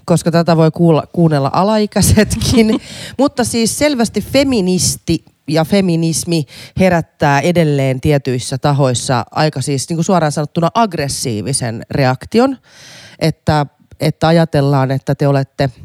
koska 0.05 0.31
tätä 0.31 0.57
voi 0.57 0.71
kuulla, 0.71 1.03
kuunnella 1.13 1.49
alaikäisetkin. 1.53 2.81
Mutta 3.19 3.43
siis 3.43 3.77
selvästi 3.77 4.21
feministi 4.21 5.25
ja 5.47 5.65
feminismi 5.65 6.45
herättää 6.79 7.39
edelleen 7.39 8.01
tietyissä 8.01 8.57
tahoissa 8.57 9.25
aika 9.31 9.61
siis 9.61 9.89
niin 9.89 9.97
kuin 9.97 10.05
suoraan 10.05 10.31
sanottuna 10.31 10.69
aggressiivisen 10.73 11.85
reaktion, 11.91 12.57
että, 13.19 13.65
että 13.99 14.27
ajatellaan, 14.27 14.91
että 14.91 15.15
te 15.15 15.27
olette– 15.27 15.69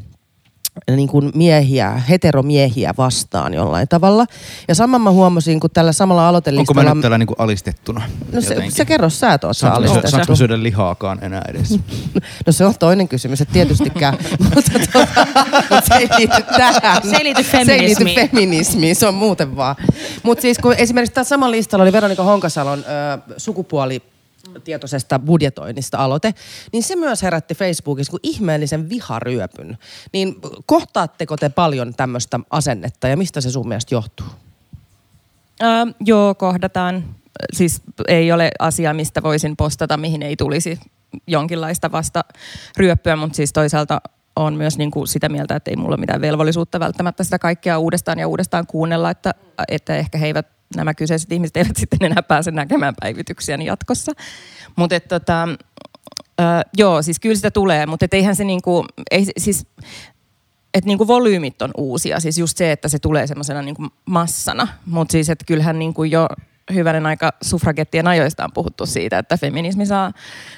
niin 0.96 1.08
kuin 1.08 1.32
miehiä, 1.34 1.90
heteromiehiä 2.08 2.94
vastaan 2.98 3.54
jollain 3.54 3.88
tavalla. 3.88 4.26
Ja 4.68 4.74
saman 4.74 5.00
mä 5.00 5.10
huomasin, 5.10 5.60
kun 5.60 5.70
tällä 5.70 5.92
samalla 5.92 6.28
aloitelistalla... 6.28 6.80
Onko 6.80 6.88
mä 6.88 6.94
nyt 6.94 7.02
täällä 7.02 7.18
niin 7.18 7.26
kuin 7.26 7.40
alistettuna? 7.40 8.02
No 8.32 8.40
se, 8.40 8.56
se 8.68 8.84
kerro, 8.84 9.10
sä 9.10 9.32
et 9.32 9.40
Saanko, 9.52 9.78
alistettu. 9.78 10.10
Saanko 10.10 10.36
syödä 10.36 10.62
lihaakaan 10.62 11.18
enää 11.22 11.42
edes? 11.48 11.70
no 12.46 12.52
se 12.52 12.64
on 12.64 12.74
toinen 12.78 13.08
kysymys, 13.08 13.40
että 13.40 13.52
tietystikään. 13.52 14.18
mutta, 14.54 14.72
tuota, 14.92 15.26
mutta 15.70 15.80
se 15.88 15.94
ei 15.94 16.08
liity 16.18 16.42
tähän. 16.56 17.02
Se 17.10 17.16
ei 17.16 17.24
liity 17.24 17.42
feminismiin. 17.42 17.66
Se 17.66 17.72
ei 17.72 18.16
liity 18.16 18.30
feminismiin, 18.30 18.96
se 18.96 19.06
on 19.06 19.14
muuten 19.14 19.56
vaan. 19.56 19.76
Mutta 20.22 20.42
siis 20.42 20.58
kun 20.58 20.74
esimerkiksi 20.74 21.14
tässä 21.14 21.28
samalla 21.28 21.50
listalla 21.50 21.82
oli 21.82 21.92
Veronika 21.92 22.22
Honkasalon 22.22 22.78
ö, 22.78 23.32
sukupuoli 23.36 24.02
tietoisesta 24.64 25.18
budjetoinnista 25.18 25.98
aloite, 25.98 26.34
niin 26.72 26.82
se 26.82 26.96
myös 26.96 27.22
herätti 27.22 27.54
Facebookissa 27.54 28.10
kuin 28.10 28.20
ihmeellisen 28.22 28.88
viharyöpyn. 28.88 29.78
Niin 30.12 30.36
kohtaatteko 30.66 31.36
te 31.36 31.48
paljon 31.48 31.94
tämmöistä 31.94 32.40
asennetta 32.50 33.08
ja 33.08 33.16
mistä 33.16 33.40
se 33.40 33.50
sun 33.50 33.68
mielestä 33.68 33.94
johtuu? 33.94 34.26
Äh, 35.62 35.94
joo, 36.04 36.34
kohdataan. 36.34 37.04
Siis 37.52 37.82
ei 38.08 38.32
ole 38.32 38.50
asia, 38.58 38.94
mistä 38.94 39.22
voisin 39.22 39.56
postata, 39.56 39.96
mihin 39.96 40.22
ei 40.22 40.36
tulisi 40.36 40.78
jonkinlaista 41.26 41.92
vasta 41.92 42.24
ryöppyä, 42.76 43.16
mutta 43.16 43.36
siis 43.36 43.52
toisaalta 43.52 44.00
on 44.36 44.54
myös 44.54 44.78
niin 44.78 44.90
kuin 44.90 45.06
sitä 45.06 45.28
mieltä, 45.28 45.56
että 45.56 45.70
ei 45.70 45.76
mulla 45.76 45.94
ole 45.94 46.00
mitään 46.00 46.20
velvollisuutta 46.20 46.80
välttämättä 46.80 47.24
sitä 47.24 47.38
kaikkea 47.38 47.78
uudestaan 47.78 48.18
ja 48.18 48.28
uudestaan 48.28 48.66
kuunnella, 48.66 49.10
että, 49.10 49.34
että 49.68 49.96
ehkä 49.96 50.18
he 50.18 50.26
eivät 50.26 50.46
nämä 50.76 50.94
kyseiset 50.94 51.32
ihmiset 51.32 51.56
eivät 51.56 51.76
sitten 51.80 51.98
enää 52.02 52.22
pääse 52.22 52.50
näkemään 52.50 52.94
päivityksiä 53.00 53.56
jatkossa. 53.56 54.12
Mutta 54.76 55.00
tota, 55.00 55.48
äh, 56.40 56.64
joo, 56.76 57.02
siis 57.02 57.20
kyllä 57.20 57.36
sitä 57.36 57.50
tulee, 57.50 57.86
mutta 57.86 58.06
eihän 58.12 58.36
se 58.36 58.44
niinku, 58.44 58.86
ei, 59.10 59.26
siis 59.38 59.66
että 60.74 60.88
niinku 60.88 61.06
volyymit 61.06 61.62
on 61.62 61.70
uusia. 61.76 62.20
Siis 62.20 62.38
just 62.38 62.56
se, 62.56 62.72
että 62.72 62.88
se 62.88 62.98
tulee 62.98 63.26
semmoisena 63.26 63.62
niinku 63.62 63.86
massana. 64.04 64.68
Mutta 64.86 65.12
siis, 65.12 65.30
että 65.30 65.44
kyllähän 65.44 65.78
niinku 65.78 66.04
jo 66.04 66.28
hyvänen 66.74 67.06
aika 67.06 67.32
suffragettien 67.42 68.06
ajoista 68.06 68.44
on 68.44 68.52
puhuttu 68.54 68.86
siitä, 68.86 69.18
että 69.18 69.36
feminismi 69.36 69.86
saa 69.86 70.12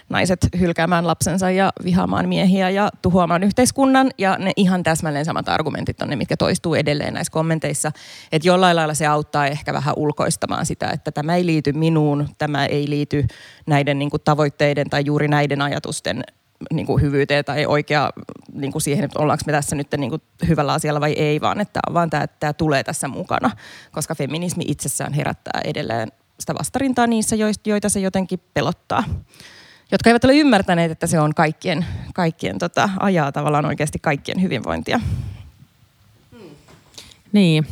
naiset 0.09 0.39
hylkäämään 0.61 1.07
lapsensa 1.07 1.51
ja 1.51 1.73
vihaamaan 1.85 2.29
miehiä 2.29 2.71
ja 2.71 2.91
tuhoamaan 3.03 3.43
yhteiskunnan. 3.43 4.11
Ja 4.19 4.37
ne 4.39 4.53
ihan 4.57 4.83
täsmälleen 4.83 5.25
samat 5.25 5.49
argumentit 5.49 6.03
on 6.03 6.09
ne, 6.09 6.17
mitkä 6.17 6.37
toistuu 6.37 6.75
edelleen 6.75 7.15
näissä 7.15 7.33
kommenteissa. 7.33 7.93
Että 8.33 8.49
jollain 8.49 8.77
lailla 8.77 8.95
se 8.95 9.07
auttaa 9.07 9.47
ehkä 9.47 9.73
vähän 9.73 9.95
ulkoistamaan 9.97 10.67
sitä, 10.67 10.91
että 10.91 11.13
tämä 11.13 11.37
ei 11.37 11.47
liity 11.47 11.73
minuun, 11.73 12.29
tämä 12.39 12.67
ei 12.67 12.91
liity 12.91 13.27
näiden 13.67 13.99
niin 13.99 14.11
kuin, 14.11 14.23
tavoitteiden 14.25 14.91
tai 14.91 15.03
juuri 15.07 15.29
näiden 15.29 15.63
ajatusten 15.63 16.25
niin 16.73 16.87
kuin 16.87 17.03
hyvyyteen 17.03 17.45
tai 17.45 17.67
oikea 17.67 18.11
niin 18.53 18.73
kuin 18.73 18.83
siihen, 18.83 19.05
että 19.05 19.19
ollaanko 19.19 19.43
me 19.47 19.53
tässä 19.53 19.77
nyt 19.77 19.89
niin 19.97 20.11
kuin 20.11 20.23
hyvällä 20.49 20.73
asialla 20.73 21.01
vai 21.01 21.13
ei, 21.13 21.41
vaan 21.41 21.61
että 21.61 21.81
vaan 21.95 22.11
tämä, 22.11 22.27
tämä 22.27 22.53
tulee 22.53 22.85
tässä 22.85 23.09
mukana, 23.09 23.51
koska 23.93 24.15
feminismi 24.15 24.65
itsessään 24.69 25.13
herättää 25.13 25.61
edelleen 25.65 26.13
sitä 26.41 26.55
vastarintaa 26.55 27.07
niissä, 27.07 27.37
joita 27.67 27.89
se 27.89 28.01
jotenkin 28.01 28.41
pelottaa. 28.55 29.05
Jotka 29.93 30.11
eivät 30.11 30.25
ole 30.25 30.35
ymmärtäneet, 30.35 30.91
että 30.91 31.07
se 31.07 31.21
on 31.21 31.35
kaikkien, 31.35 31.87
kaikkien 32.15 32.59
tota, 32.59 32.91
ajaa 33.01 33.33
tavallaan 33.33 33.65
oikeasti 33.65 33.99
kaikkien 33.99 34.43
hyvinvointia. 34.43 35.01
Niin. 37.33 37.67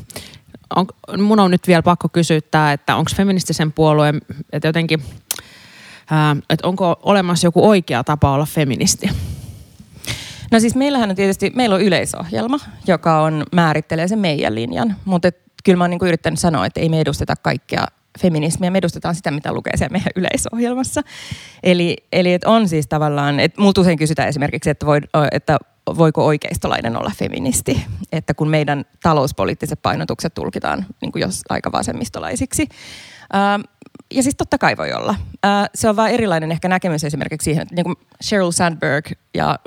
On, 0.76 0.86
mun 1.18 1.40
on 1.40 1.50
nyt 1.50 1.66
vielä 1.66 1.82
pakko 1.82 2.08
kysyä 2.08 2.40
tämä, 2.50 2.72
että 2.72 2.96
onko 2.96 3.10
feministisen 3.16 3.72
puolueen, 3.72 4.20
että 4.52 4.68
jotenkin 4.68 5.02
että 6.50 6.68
onko 6.68 7.00
olemassa 7.02 7.46
joku 7.46 7.68
oikea 7.68 8.04
tapa 8.04 8.32
olla 8.32 8.46
feministi? 8.46 9.10
No 10.50 10.60
siis 10.60 10.74
meillähän 10.74 11.10
on 11.10 11.16
tietysti, 11.16 11.52
meillä 11.54 11.74
on 11.74 11.82
yleisohjelma, 11.82 12.58
joka 12.86 13.22
on, 13.22 13.44
määrittelee 13.52 14.08
sen 14.08 14.18
meidän 14.18 14.54
linjan, 14.54 14.96
mutta 15.04 15.28
kyllä 15.64 15.76
mä 15.76 15.84
oon 15.84 15.90
niin 15.90 16.08
yrittänyt 16.08 16.40
sanoa, 16.40 16.66
että 16.66 16.80
ei 16.80 16.88
me 16.88 17.00
edusteta 17.00 17.34
kaikkea 17.36 17.86
feminismiä, 18.20 18.70
me 18.70 18.78
edustetaan 18.78 19.14
sitä, 19.14 19.30
mitä 19.30 19.52
lukee 19.52 19.76
siellä 19.76 19.92
meidän 19.92 20.12
yleisohjelmassa. 20.16 21.02
Eli, 21.62 21.96
eli 22.12 22.32
että 22.32 22.50
on 22.50 22.68
siis 22.68 22.86
tavallaan, 22.86 23.40
että 23.40 23.60
multa 23.60 23.80
usein 23.80 23.98
kysytään 23.98 24.28
esimerkiksi, 24.28 24.70
että, 24.70 24.86
voi, 24.86 25.00
että 25.32 25.58
voiko 25.96 26.26
oikeistolainen 26.26 26.96
olla 26.96 27.12
feministi, 27.16 27.82
että 28.12 28.34
kun 28.34 28.48
meidän 28.48 28.84
talouspoliittiset 29.02 29.82
painotukset 29.82 30.34
tulkitaan 30.34 30.86
niin 31.00 31.12
kuin 31.12 31.22
jos 31.22 31.42
aika 31.48 31.72
vasemmistolaisiksi. 31.72 32.68
Ähm, 33.34 33.60
ja 34.14 34.22
siis 34.22 34.36
totta 34.36 34.58
kai 34.58 34.76
voi 34.76 34.92
olla. 34.92 35.14
Äh, 35.44 35.70
se 35.74 35.88
on 35.88 35.96
vaan 35.96 36.10
erilainen 36.10 36.52
ehkä 36.52 36.68
näkemys 36.68 37.04
esimerkiksi 37.04 37.44
siihen, 37.44 37.62
että 37.62 37.74
niin 37.74 37.84
kuin 37.84 37.96
Sheryl 38.22 38.50
Sandberg 38.50 39.06
ja 39.34 39.58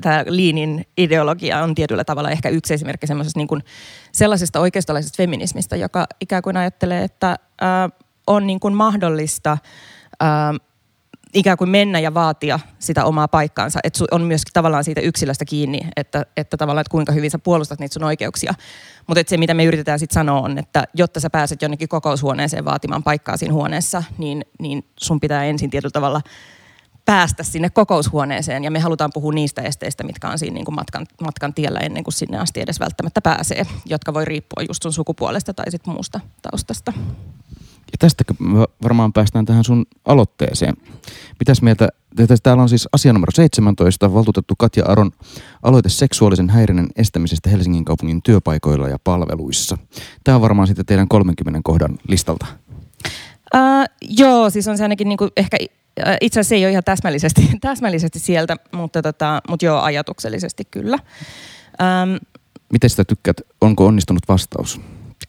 tämä 0.00 0.24
Leanin 0.26 0.86
ideologia 0.96 1.62
on 1.62 1.74
tietyllä 1.74 2.04
tavalla 2.04 2.30
ehkä 2.30 2.48
yksi 2.48 2.74
esimerkki 2.74 3.06
semmoisesta 3.06 3.40
niin 3.40 3.48
kuin 3.48 3.64
sellaisesta 4.12 4.60
oikeistolaisesta 4.60 5.16
feminismistä, 5.16 5.76
joka 5.76 6.06
ikään 6.20 6.42
kuin 6.42 6.56
ajattelee, 6.56 7.04
että 7.04 7.36
on 8.26 8.46
niin 8.46 8.60
kuin 8.60 8.74
mahdollista 8.74 9.58
ikään 11.34 11.58
kuin 11.58 11.70
mennä 11.70 12.00
ja 12.00 12.14
vaatia 12.14 12.60
sitä 12.78 13.04
omaa 13.04 13.28
paikkaansa. 13.28 13.80
Että 13.84 14.04
on 14.10 14.22
myös 14.22 14.42
tavallaan 14.52 14.84
siitä 14.84 15.00
yksilöstä 15.00 15.44
kiinni, 15.44 15.80
että, 15.96 16.26
että 16.36 16.56
tavallaan, 16.56 16.80
että 16.80 16.90
kuinka 16.90 17.12
hyvin 17.12 17.30
sä 17.30 17.38
puolustat 17.38 17.78
niitä 17.78 17.92
sun 17.92 18.04
oikeuksia. 18.04 18.54
Mutta 19.06 19.22
se, 19.26 19.36
mitä 19.36 19.54
me 19.54 19.64
yritetään 19.64 19.98
sitten 19.98 20.14
sanoa 20.14 20.40
on, 20.40 20.58
että 20.58 20.84
jotta 20.94 21.20
sä 21.20 21.30
pääset 21.30 21.62
jonnekin 21.62 21.88
kokoushuoneeseen 21.88 22.64
vaatimaan 22.64 23.02
paikkaa 23.02 23.36
siinä 23.36 23.54
huoneessa, 23.54 24.02
niin, 24.18 24.44
niin 24.58 24.84
sun 25.00 25.20
pitää 25.20 25.44
ensin 25.44 25.70
tietyllä 25.70 25.92
tavalla 25.92 26.20
päästä 27.04 27.42
sinne 27.42 27.70
kokoushuoneeseen. 27.70 28.64
Ja 28.64 28.70
me 28.70 28.78
halutaan 28.78 29.10
puhua 29.14 29.32
niistä 29.32 29.62
esteistä, 29.62 30.04
mitkä 30.04 30.28
on 30.28 30.38
siinä 30.38 30.54
niin 30.54 30.64
kuin 30.64 30.74
matkan, 30.74 31.06
matkan 31.22 31.54
tiellä 31.54 31.78
ennen 31.78 32.04
kuin 32.04 32.14
sinne 32.14 32.38
asti 32.38 32.60
edes 32.60 32.80
välttämättä 32.80 33.20
pääsee, 33.20 33.66
jotka 33.86 34.14
voi 34.14 34.24
riippua 34.24 34.64
just 34.68 34.82
sun 34.82 34.92
sukupuolesta 34.92 35.54
tai 35.54 35.70
sitten 35.70 35.94
muusta 35.94 36.20
taustasta. 36.42 36.92
Ja 37.92 37.98
tästä 37.98 38.24
varmaan 38.82 39.12
päästään 39.12 39.44
tähän 39.44 39.64
sun 39.64 39.86
aloitteeseen. 40.04 40.74
Mitäs 41.40 41.62
mieltä, 41.62 41.88
täällä 42.42 42.62
on 42.62 42.68
siis 42.68 42.88
asia 42.92 43.12
numero 43.12 43.30
17, 43.34 44.14
valtuutettu 44.14 44.54
Katja 44.58 44.84
Aron 44.86 45.10
aloite 45.62 45.88
seksuaalisen 45.88 46.50
häirinnän 46.50 46.86
estämisestä 46.96 47.50
Helsingin 47.50 47.84
kaupungin 47.84 48.22
työpaikoilla 48.22 48.88
ja 48.88 48.98
palveluissa. 49.04 49.78
Tämä 50.24 50.34
on 50.34 50.42
varmaan 50.42 50.66
sitten 50.66 50.86
teidän 50.86 51.08
30 51.08 51.60
kohdan 51.64 51.98
listalta. 52.08 52.46
Uh, 53.54 53.60
joo, 54.00 54.50
siis 54.50 54.68
on 54.68 54.76
se 54.76 54.82
ainakin 54.82 55.08
niinku 55.08 55.28
ehkä 55.36 55.56
itse 56.20 56.40
asiassa 56.40 56.54
ei 56.54 56.64
ole 56.64 56.70
ihan 56.70 56.84
täsmällisesti, 56.84 57.50
täsmällisesti 57.60 58.18
sieltä, 58.18 58.56
mutta, 58.72 59.02
tota, 59.02 59.42
mutta 59.48 59.66
joo, 59.66 59.80
ajatuksellisesti 59.80 60.64
kyllä. 60.70 60.98
Um, 62.04 62.18
Miten 62.72 62.90
sitä 62.90 63.04
tykkäät? 63.04 63.36
Onko 63.60 63.86
onnistunut 63.86 64.22
vastaus? 64.28 64.80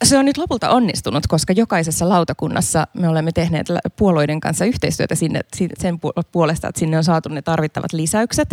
Se 0.03 0.17
on 0.17 0.25
nyt 0.25 0.37
lopulta 0.37 0.69
onnistunut, 0.69 1.27
koska 1.27 1.53
jokaisessa 1.53 2.09
lautakunnassa 2.09 2.87
me 2.93 3.09
olemme 3.09 3.31
tehneet 3.31 3.67
puolueiden 3.95 4.39
kanssa 4.39 4.65
yhteistyötä 4.65 5.15
sinne, 5.15 5.41
sen 5.79 5.99
puolesta, 6.31 6.67
että 6.67 6.79
sinne 6.79 6.97
on 6.97 7.03
saatu 7.03 7.29
ne 7.29 7.41
tarvittavat 7.41 7.93
lisäykset. 7.93 8.49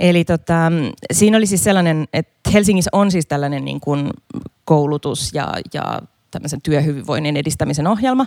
Eli 0.00 0.24
tota, 0.24 0.72
siinä 1.12 1.36
oli 1.36 1.46
siis 1.46 1.64
sellainen, 1.64 2.08
että 2.12 2.50
Helsingissä 2.52 2.90
on 2.92 3.10
siis 3.10 3.26
tällainen 3.26 3.64
niin 3.64 3.80
kuin 3.80 4.10
koulutus 4.64 5.30
ja, 5.34 5.54
ja 5.74 6.00
tämmöisen 6.30 6.62
työhyvinvoinnin 6.62 7.36
edistämisen 7.36 7.86
ohjelma. 7.86 8.26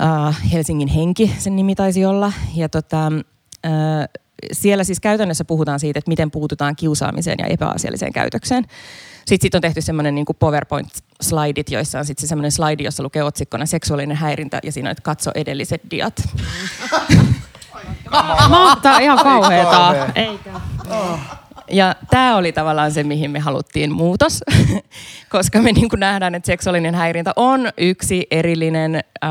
Uh, 0.00 0.34
Helsingin 0.52 0.88
henki, 0.88 1.34
sen 1.38 1.56
nimi 1.56 1.74
taisi 1.74 2.04
olla. 2.04 2.32
Ja 2.54 2.68
tota, 2.68 3.06
uh, 3.66 4.22
siellä 4.52 4.84
siis 4.84 5.00
käytännössä 5.00 5.44
puhutaan 5.44 5.80
siitä, 5.80 5.98
että 5.98 6.08
miten 6.08 6.30
puututaan 6.30 6.76
kiusaamiseen 6.76 7.36
ja 7.38 7.46
epäasialliseen 7.46 8.12
käytökseen. 8.12 8.64
Sitten 9.26 9.46
sit 9.46 9.54
on 9.54 9.60
tehty 9.60 9.80
semmoinen 9.80 10.14
niin 10.14 10.26
PowerPoint-slaidit, 10.38 11.70
joissa 11.70 11.98
on 11.98 12.04
sitten 12.04 12.20
se 12.20 12.26
semmoinen 12.26 12.52
slaidi, 12.52 12.84
jossa 12.84 13.02
lukee 13.02 13.22
otsikkona 13.22 13.66
seksuaalinen 13.66 14.16
häirintä 14.16 14.60
ja 14.62 14.72
siinä 14.72 14.88
on, 14.88 14.90
että 14.90 15.02
katso 15.02 15.30
edelliset 15.34 15.80
diat. 15.90 16.28
Mahtaa 18.48 18.98
ihan 18.98 19.18
kauheeta. 19.18 19.94
Ja 21.70 21.94
tämä 22.10 22.36
oli 22.36 22.52
tavallaan 22.52 22.92
se, 22.92 23.04
mihin 23.04 23.30
me 23.30 23.38
haluttiin 23.38 23.92
muutos, 23.92 24.44
koska 25.30 25.62
me 25.62 25.72
niin 25.72 25.88
nähdään, 25.96 26.34
että 26.34 26.46
seksuaalinen 26.46 26.94
häirintä 26.94 27.32
on 27.36 27.68
yksi 27.78 28.26
erillinen 28.30 28.94
äh, 29.24 29.30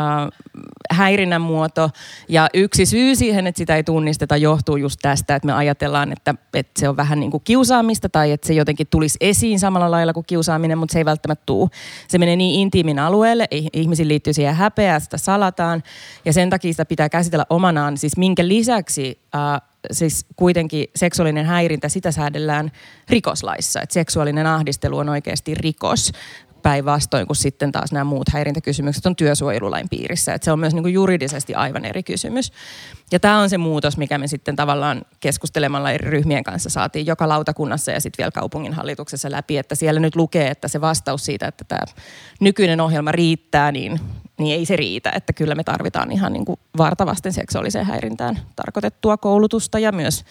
häirinnän 0.92 1.42
muoto. 1.42 1.90
Ja 2.30 2.50
yksi 2.54 2.86
syy 2.86 3.16
siihen, 3.16 3.48
että 3.48 3.58
sitä 3.58 3.76
ei 3.76 3.84
tunnisteta, 3.84 4.38
johtuu 4.38 4.78
just 4.78 5.00
tästä, 5.02 5.36
että 5.36 5.46
me 5.46 5.54
ajatellaan, 5.54 6.12
että, 6.12 6.36
että 6.54 6.80
se 6.80 6.90
on 6.90 6.98
vähän 6.98 7.20
niin 7.20 7.32
kuin 7.32 7.44
kiusaamista 7.44 8.10
tai 8.10 8.32
että 8.32 8.48
se 8.48 8.54
jotenkin 8.54 8.88
tulisi 8.90 9.18
esiin 9.22 9.60
samalla 9.60 9.92
lailla 9.92 10.14
kuin 10.14 10.26
kiusaaminen, 10.26 10.78
mutta 10.78 10.94
se 10.94 11.00
ei 11.00 11.06
välttämättä 11.06 11.44
tule. 11.46 11.70
Se 12.08 12.18
menee 12.18 12.36
niin 12.36 12.60
intiimin 12.60 13.00
alueelle, 13.00 13.48
ihmisiin 13.74 14.08
liittyy 14.08 14.34
siihen 14.34 14.56
häpeää, 14.56 15.00
sitä 15.00 15.18
salataan 15.18 15.84
ja 16.26 16.34
sen 16.34 16.50
takia 16.50 16.74
sitä 16.74 16.86
pitää 16.86 17.10
käsitellä 17.10 17.46
omanaan. 17.50 17.98
Siis 17.98 18.18
minkä 18.18 18.48
lisäksi 18.48 19.20
äh, 19.36 19.62
siis 19.92 20.26
kuitenkin 20.36 20.88
seksuaalinen 20.96 21.46
häirintä, 21.46 21.90
sitä 21.90 22.12
säädellään 22.12 22.72
rikoslaissa. 23.10 23.82
Että 23.82 23.94
seksuaalinen 23.94 24.48
ahdistelu 24.48 24.98
on 24.98 25.10
oikeasti 25.10 25.56
rikos 25.56 26.12
päinvastoin 26.66 27.28
kuin 27.28 27.38
sitten 27.38 27.72
taas 27.72 27.92
nämä 27.92 28.04
muut 28.04 28.30
häirintäkysymykset 28.30 29.06
on 29.06 29.16
työsuojelulain 29.16 29.90
piirissä. 29.90 30.34
Että 30.34 30.46
se 30.46 30.52
on 30.52 30.60
myös 30.60 30.74
niin 30.74 30.84
kuin 30.84 30.94
juridisesti 30.94 31.54
aivan 31.54 31.86
eri 31.86 32.04
kysymys. 32.04 32.52
Ja 33.12 33.20
tämä 33.20 33.40
on 33.40 33.50
se 33.50 33.58
muutos, 33.58 33.98
mikä 33.98 34.18
me 34.18 34.28
sitten 34.28 34.56
tavallaan 34.56 35.02
keskustelemalla 35.20 35.92
eri 35.92 36.10
ryhmien 36.10 36.44
kanssa 36.44 36.70
saatiin 36.70 37.06
joka 37.06 37.30
lautakunnassa 37.30 37.92
ja 37.92 38.02
sitten 38.02 38.24
vielä 38.24 38.32
kaupunginhallituksessa 38.32 39.32
läpi, 39.32 39.58
että 39.58 39.76
siellä 39.76 40.00
nyt 40.00 40.16
lukee, 40.16 40.50
että 40.50 40.68
se 40.68 40.82
vastaus 40.82 41.26
siitä, 41.26 41.48
että 41.48 41.64
tämä 41.64 41.82
nykyinen 42.40 42.82
ohjelma 42.82 43.12
riittää, 43.12 43.72
niin, 43.72 44.00
niin 44.40 44.56
ei 44.60 44.66
se 44.66 44.76
riitä. 44.76 45.12
Että 45.16 45.34
kyllä 45.34 45.56
me 45.56 45.64
tarvitaan 45.64 46.12
ihan 46.12 46.34
niin 46.34 46.46
kuin 46.46 46.60
vartavasten 46.78 47.34
seksuaaliseen 47.34 47.86
häirintään 47.86 48.40
tarkoitettua 48.56 49.18
koulutusta 49.18 49.80
ja 49.80 49.92
myös 49.92 50.26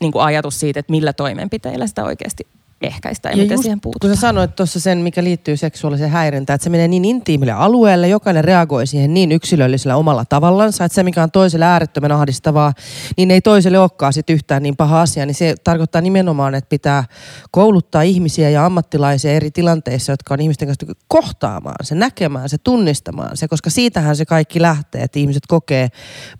niin 0.00 0.12
kuin 0.12 0.22
ajatus 0.22 0.60
siitä, 0.60 0.80
että 0.80 0.90
millä 0.90 1.12
toimenpiteillä 1.12 1.86
sitä 1.86 2.04
oikeasti 2.04 2.46
ehkäistä 2.86 3.28
ja, 3.28 3.36
ja 3.36 3.42
miten 3.42 3.62
siihen 3.62 3.80
puututaan. 3.80 4.10
Kun 4.10 4.16
sä 4.16 4.20
sanoit 4.20 4.56
tuossa 4.56 4.80
sen, 4.80 4.98
mikä 4.98 5.24
liittyy 5.24 5.56
seksuaaliseen 5.56 6.10
häirintään, 6.10 6.54
että 6.54 6.64
se 6.64 6.70
menee 6.70 6.88
niin 6.88 7.04
intiimille 7.04 7.52
alueelle, 7.52 8.08
jokainen 8.08 8.44
reagoi 8.44 8.86
siihen 8.86 9.14
niin 9.14 9.32
yksilöllisellä 9.32 9.96
omalla 9.96 10.24
tavallansa, 10.24 10.84
että 10.84 10.94
se 10.94 11.02
mikä 11.02 11.22
on 11.22 11.30
toiselle 11.30 11.64
äärettömän 11.64 12.12
ahdistavaa, 12.12 12.72
niin 13.16 13.30
ei 13.30 13.40
toiselle 13.40 13.78
olekaan 13.78 14.12
sit 14.12 14.30
yhtään 14.30 14.62
niin 14.62 14.76
paha 14.76 15.00
asia, 15.00 15.26
niin 15.26 15.34
se 15.34 15.54
tarkoittaa 15.64 16.00
nimenomaan, 16.00 16.54
että 16.54 16.68
pitää 16.68 17.04
kouluttaa 17.50 18.02
ihmisiä 18.02 18.50
ja 18.50 18.66
ammattilaisia 18.66 19.32
eri 19.32 19.50
tilanteissa, 19.50 20.12
jotka 20.12 20.34
on 20.34 20.40
ihmisten 20.40 20.68
kanssa 20.68 20.94
kohtaamaan 21.08 21.76
se, 21.82 21.94
näkemään 21.94 22.48
se, 22.48 22.58
tunnistamaan 22.58 23.36
se, 23.36 23.48
koska 23.48 23.70
siitähän 23.70 24.16
se 24.16 24.24
kaikki 24.24 24.62
lähtee, 24.62 25.02
että 25.02 25.18
ihmiset 25.18 25.46
kokee 25.48 25.88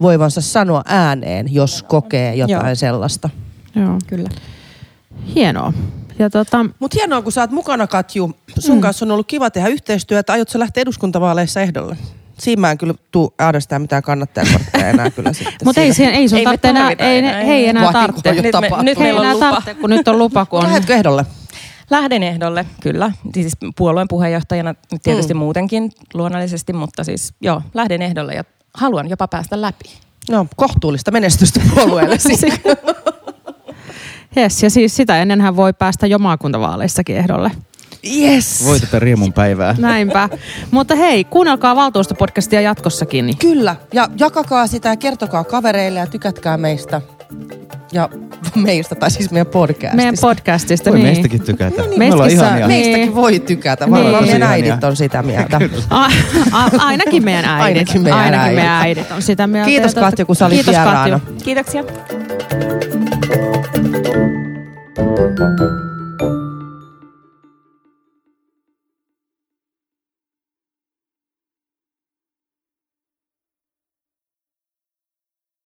voivansa 0.03 0.41
sanoa 0.41 0.83
ääneen, 0.87 1.55
jos 1.55 1.83
kokee 1.83 2.35
jotain 2.35 2.67
Joo. 2.67 2.75
sellaista. 2.75 3.31
Joo, 3.75 3.99
kyllä. 4.07 4.29
Hienoa. 5.35 5.73
Ja 6.19 6.31
tota, 6.31 6.67
Mutta 6.79 6.97
hienoa, 7.01 7.23
kun 7.23 7.33
sä 7.33 7.41
oot 7.41 7.51
mukana, 7.51 7.87
Katju. 7.87 8.31
Sun 8.59 8.75
mm. 8.77 8.81
kanssa 8.81 9.05
on 9.05 9.11
ollut 9.11 9.27
kiva 9.27 9.51
tehdä 9.51 9.69
yhteistyötä. 9.69 10.33
Aiotko 10.33 10.53
sä 10.53 10.59
lähteä 10.59 10.81
eduskuntavaaleissa 10.83 11.61
ehdolle? 11.61 11.97
Siinä 12.39 12.61
mä 12.61 12.71
en 12.71 12.79
kyllä 12.79 12.95
tuu 13.11 13.35
äänestämään 13.39 13.83
mitään 13.83 14.03
kannattajakortteja 14.03 14.89
enää 14.89 15.11
kyllä 15.11 15.33
sitten. 15.39 15.57
mutta 15.65 15.81
ei, 15.81 15.95
siinä. 15.95 16.11
siihen, 16.11 16.15
ei 16.15 16.29
sun 16.29 16.39
Ei 16.39 16.45
tarvitse 16.45 16.69
enää, 16.69 16.91
ei, 16.99 17.19
enää, 17.19 17.33
ne, 17.33 17.41
ei. 17.41 17.47
hei 17.47 17.69
enää 17.69 17.93
tarvitse. 17.93 18.33
Nyt 18.33 18.55
me- 18.61 18.83
nyt 18.83 18.99
meillä 18.99 19.21
on 19.21 19.27
enää 19.27 19.35
lupa. 19.35 19.51
tarvitse, 19.51 19.75
kun 19.75 19.91
nyt 19.91 20.09
on 20.09 20.19
lupa, 20.19 20.47
kun 20.47 20.59
on. 20.59 20.67
Lähdetkö 20.67 20.95
ehdolle? 20.95 21.27
Lähden 21.91 22.23
ehdolle, 22.23 22.67
kyllä. 22.83 23.13
Siis 23.35 23.53
puolueen 23.77 24.09
puheenjohtajana 24.09 24.75
tietysti 25.03 25.35
mm. 25.35 25.39
muutenkin 25.39 25.93
luonnollisesti, 26.15 26.73
mutta 26.73 27.05
siis 27.05 27.35
joo, 27.41 27.63
lähden 27.75 28.03
ehdolle 28.03 28.35
ja 28.35 28.45
haluan 28.75 29.11
jopa 29.11 29.29
päästä 29.29 29.61
läpi. 29.61 29.85
No, 30.31 30.47
kohtuullista 30.57 31.11
menestystä 31.11 31.61
puolueelle 31.75 32.19
siis. 32.29 32.41
Yes, 34.37 34.63
ja 34.63 34.71
siis 34.71 34.97
sitä 34.97 35.23
ennenhän 35.23 35.57
voi 35.57 35.73
päästä 35.73 36.07
jo 36.07 36.19
maakuntavaaleissakin 36.19 37.17
ehdolle. 37.17 37.51
Yes. 38.19 38.65
Voi 38.67 38.81
tätä 38.81 38.99
riemun 38.99 39.33
päivää. 39.33 39.75
Näinpä. 39.79 40.29
Mutta 40.71 40.95
hei, 40.95 41.25
kuunnelkaa 41.25 41.77
valtuustopodcastia 41.77 42.61
jatkossakin. 42.61 43.27
Niin. 43.27 43.39
Kyllä. 43.39 43.77
Ja 43.93 44.09
jakakaa 44.19 44.67
sitä 44.67 44.89
ja 44.89 44.97
kertokaa 44.97 45.45
kavereille 45.45 45.99
ja 46.01 46.07
tykätkää 46.07 46.57
meistä. 46.57 47.01
Ja 47.93 48.09
meistä, 48.55 48.95
tai 48.95 49.11
siis 49.11 49.31
meidän 49.31 49.47
podcastista. 49.47 49.97
Meidän 49.97 50.15
podcastista. 50.21 50.91
Voi 50.91 50.99
niin. 50.99 51.07
meistäkin 51.07 51.43
tykätä. 51.43 51.83
No 51.83 51.89
niin. 51.89 51.99
Me 51.99 52.05
ollaan 52.13 52.21
Meistäkin 52.21 52.39
saa- 52.39 52.49
ihania. 52.49 52.67
Niin. 52.69 52.87
Meistäkin 52.87 53.15
voi 53.15 53.41
tykätä. 53.41 53.85
Niin. 53.85 53.93
Varmaan 53.95 54.15
Tosi 54.15 54.31
meidän 54.33 54.51
äidit 54.51 54.85
on 54.85 54.97
sitä 54.97 55.23
mieltä. 55.23 55.61
A, 55.91 56.05
a, 56.53 56.71
ainakin 56.79 57.25
meidän 57.25 57.45
äidit. 57.45 57.79
Ainakin 57.79 58.03
meidän 58.03 58.21
ainakin 58.21 58.41
äidit. 58.41 58.57
meidän 58.57 58.81
äidit 58.81 59.11
on 59.13 59.23
sitä 59.23 59.47
mieltä. 59.47 59.69
Kiitos 59.69 59.95
Ja 59.95 60.03
Katja, 60.03 60.25
kun 60.25 60.37
sä 60.37 60.47
olit 60.47 60.55
Kiitos 60.55 60.75
vieraana. 60.75 61.19
Katju. 61.21 61.35
Kiitoksia. 61.45 61.85
Thank 64.05 65.61
you. 65.61 65.94